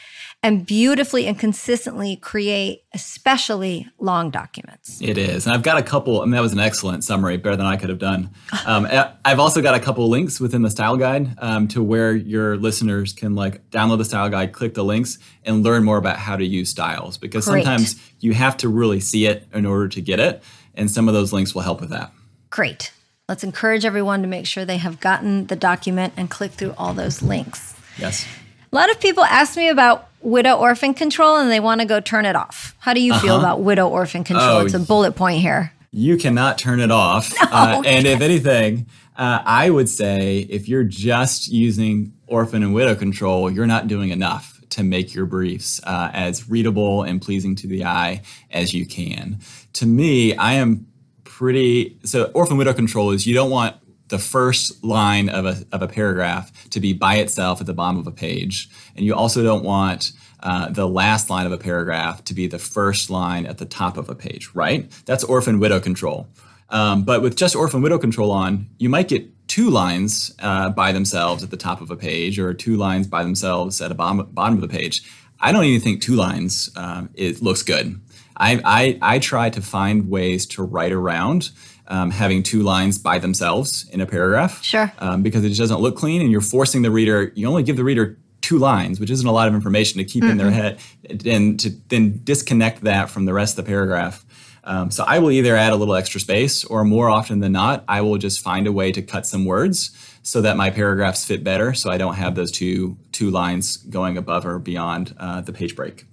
[0.45, 5.01] and beautifully and consistently create especially long documents.
[5.01, 5.47] It is.
[5.47, 7.77] And I've got a couple, I mean, that was an excellent summary, better than I
[7.77, 8.29] could have done.
[8.67, 8.87] Um,
[9.25, 13.11] I've also got a couple links within the style guide um, to where your listeners
[13.11, 16.45] can like download the style guide, click the links, and learn more about how to
[16.45, 17.63] use styles because Great.
[17.63, 20.43] sometimes you have to really see it in order to get it.
[20.75, 22.11] And some of those links will help with that.
[22.51, 22.93] Great.
[23.27, 26.93] Let's encourage everyone to make sure they have gotten the document and click through all
[26.93, 27.73] those links.
[27.97, 28.27] Yes.
[28.71, 31.99] A lot of people ask me about widow orphan control and they want to go
[31.99, 32.75] turn it off.
[32.79, 34.57] How do you feel about widow orphan control?
[34.57, 35.71] Oh, it's a bullet point here.
[35.91, 37.33] You cannot turn it off.
[37.41, 42.95] uh, and if anything, uh, I would say if you're just using orphan and widow
[42.95, 47.67] control, you're not doing enough to make your briefs uh, as readable and pleasing to
[47.67, 48.21] the eye
[48.51, 49.39] as you can.
[49.73, 50.87] To me, I am
[51.23, 53.75] pretty so orphan widow control is you don't want
[54.07, 57.99] the first line of a, of a paragraph to be by itself at the bottom
[57.99, 58.69] of a page.
[58.95, 62.59] And you also don't want uh, the last line of a paragraph to be the
[62.59, 64.91] first line at the top of a page, right?
[65.05, 66.27] That's orphan widow control.
[66.69, 70.91] Um, but with just orphan widow control on, you might get two lines uh, by
[70.91, 74.27] themselves at the top of a page or two lines by themselves at a bottom,
[74.31, 75.03] bottom of the page.
[75.39, 77.99] I don't even think two lines um, it looks good.
[78.37, 81.51] I, I, I try to find ways to write around
[81.87, 84.63] um, having two lines by themselves in a paragraph.
[84.63, 84.91] Sure.
[84.99, 87.77] Um, because it just doesn't look clean and you're forcing the reader, you only give
[87.77, 90.31] the reader two lines, which isn't a lot of information to keep mm-hmm.
[90.31, 90.79] in their head,
[91.25, 94.23] and to then disconnect that from the rest of the paragraph.
[94.63, 97.83] Um, so I will either add a little extra space, or more often than not,
[97.87, 99.91] I will just find a way to cut some words
[100.23, 104.17] so that my paragraphs fit better, so I don't have those two two lines going
[104.17, 106.05] above or beyond uh, the page break.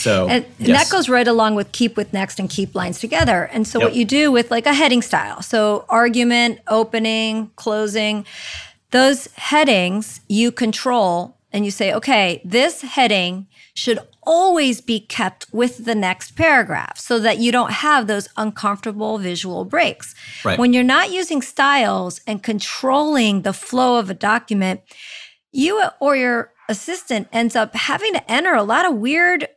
[0.00, 0.84] So and, yes.
[0.84, 3.44] that goes right along with keep with next and keep lines together.
[3.52, 3.88] And so yep.
[3.88, 8.24] what you do with like a heading style, so argument, opening, closing,
[8.90, 15.84] those headings you control and you say, okay, this heading should always be kept with
[15.84, 20.14] the next paragraph so that you don't have those uncomfortable visual breaks.
[20.44, 20.58] Right.
[20.58, 24.80] When you're not using styles and controlling the flow of a document,
[25.52, 29.48] you or your assistant ends up having to enter a lot of weird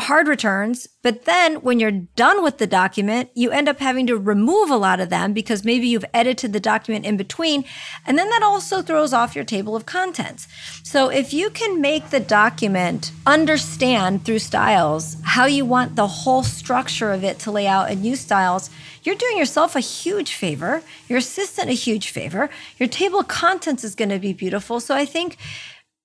[0.00, 4.16] hard returns, but then when you're done with the document, you end up having to
[4.16, 7.64] remove a lot of them because maybe you've edited the document in between.
[8.06, 10.46] And then that also throws off your table of contents.
[10.84, 16.44] So if you can make the document understand through styles how you want the whole
[16.44, 18.70] structure of it to lay out and use styles,
[19.02, 22.50] you're doing yourself a huge favor, your assistant a huge favor.
[22.78, 24.80] Your table of contents is going to be beautiful.
[24.80, 25.36] So I think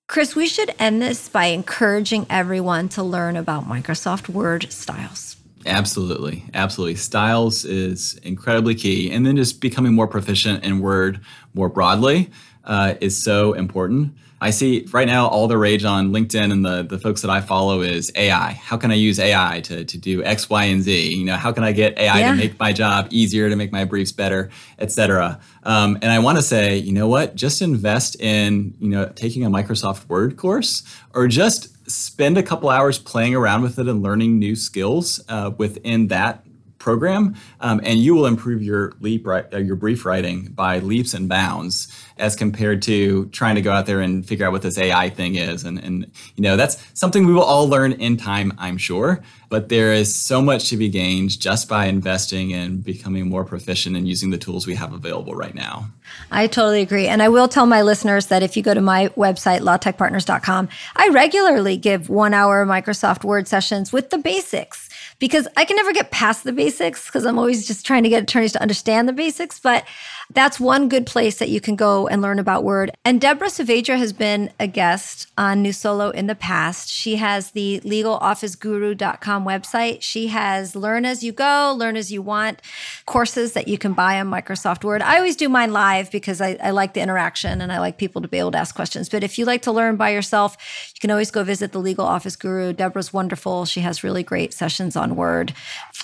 [0.06, 5.36] Chris, we should end this by encouraging everyone to learn about Microsoft Word styles.
[5.66, 6.44] Absolutely.
[6.52, 6.94] Absolutely.
[6.96, 9.10] Styles is incredibly key.
[9.10, 11.20] And then just becoming more proficient in Word
[11.54, 12.30] more broadly
[12.64, 14.14] uh, is so important.
[14.44, 17.40] I see right now all the rage on LinkedIn and the, the folks that I
[17.40, 18.52] follow is AI.
[18.52, 21.14] How can I use AI to, to do X, Y, and Z?
[21.14, 22.30] You know, how can I get AI yeah.
[22.32, 25.40] to make my job easier, to make my briefs better, et cetera?
[25.62, 27.36] Um, and I want to say, you know what?
[27.36, 30.82] Just invest in, you know, taking a Microsoft Word course
[31.14, 35.52] or just spend a couple hours playing around with it and learning new skills uh,
[35.56, 36.43] within that
[36.84, 41.30] program, um, and you will improve your leap uh, your brief writing by leaps and
[41.30, 45.08] bounds as compared to trying to go out there and figure out what this AI
[45.08, 45.64] thing is.
[45.64, 49.22] And, and you know that's something we will all learn in time, I'm sure.
[49.48, 53.96] But there is so much to be gained just by investing and becoming more proficient
[53.96, 55.90] and using the tools we have available right now.
[56.30, 57.06] I totally agree.
[57.06, 61.08] And I will tell my listeners that if you go to my website, lawtechpartners.com, I
[61.08, 64.83] regularly give one hour Microsoft Word sessions with the basics
[65.24, 68.22] because I can never get past the basics because I'm always just trying to get
[68.22, 69.58] attorneys to understand the basics.
[69.58, 69.86] But
[70.32, 72.90] that's one good place that you can go and learn about Word.
[73.04, 76.88] And Deborah Savadra has been a guest on New Solo in the past.
[76.88, 79.98] She has the legalofficeguru.com website.
[80.00, 82.62] She has Learn As You Go, Learn As You Want
[83.04, 85.02] courses that you can buy on Microsoft Word.
[85.02, 88.22] I always do mine live because I, I like the interaction and I like people
[88.22, 89.08] to be able to ask questions.
[89.10, 90.56] But if you like to learn by yourself,
[90.94, 92.72] you can always go visit the Legal Office Guru.
[92.72, 93.66] Deborah's wonderful.
[93.66, 95.52] She has really great sessions on Word.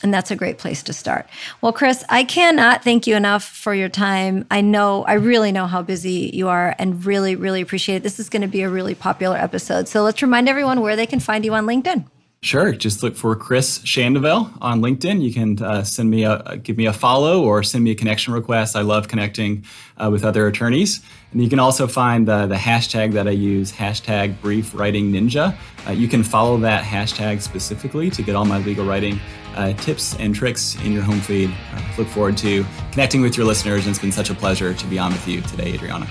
[0.03, 1.27] And that's a great place to start.
[1.61, 4.47] Well, Chris, I cannot thank you enough for your time time.
[4.51, 8.03] I know, I really know how busy you are and really, really appreciate it.
[8.03, 9.89] This is going to be a really popular episode.
[9.89, 12.05] So let's remind everyone where they can find you on LinkedIn.
[12.43, 12.73] Sure.
[12.73, 15.21] Just look for Chris Schandevel on LinkedIn.
[15.21, 18.33] You can uh, send me a give me a follow or send me a connection
[18.33, 18.77] request.
[18.77, 19.67] I love connecting
[19.99, 21.03] uh, with other attorneys.
[21.33, 25.55] And you can also find the, the hashtag that I use, hashtag Brief Writing Ninja.
[25.87, 29.21] Uh, you can follow that hashtag specifically to get all my legal writing
[29.57, 31.55] uh, tips and tricks in your home feed.
[31.73, 34.87] Uh, look forward to connecting with your listeners, and it's been such a pleasure to
[34.87, 36.07] be on with you today, Adriana.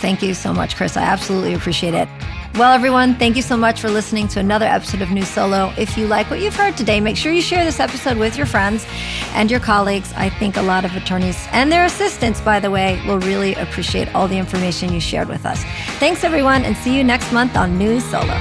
[0.00, 0.96] Thank you so much, Chris.
[0.96, 2.08] I absolutely appreciate it.
[2.56, 5.72] Well, everyone, thank you so much for listening to another episode of New Solo.
[5.76, 8.46] If you like what you've heard today, make sure you share this episode with your
[8.46, 8.86] friends
[9.32, 10.12] and your colleagues.
[10.12, 14.14] I think a lot of attorneys and their assistants, by the way, will really appreciate
[14.14, 15.64] all the information you shared with us.
[15.98, 18.38] Thanks, everyone, and see you next month on New Solo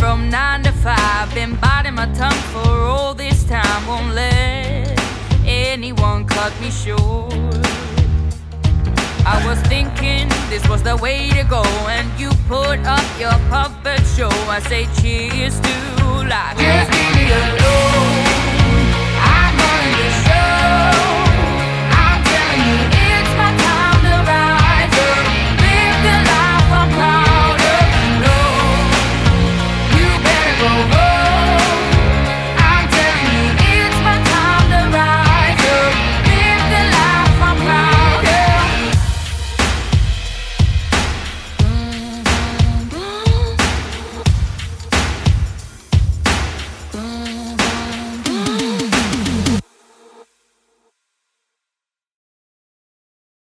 [0.00, 1.32] from nine to five.
[1.34, 3.86] Been biting my tongue for all this time.
[3.86, 4.98] Won't let
[5.44, 7.34] anyone cut me short.
[9.26, 11.62] I was thinking this was the way to go,
[11.96, 14.32] and you put up your puppet show.
[14.56, 15.74] I say cheers to
[16.32, 16.56] life.
[16.58, 18.09] Just leave me alone.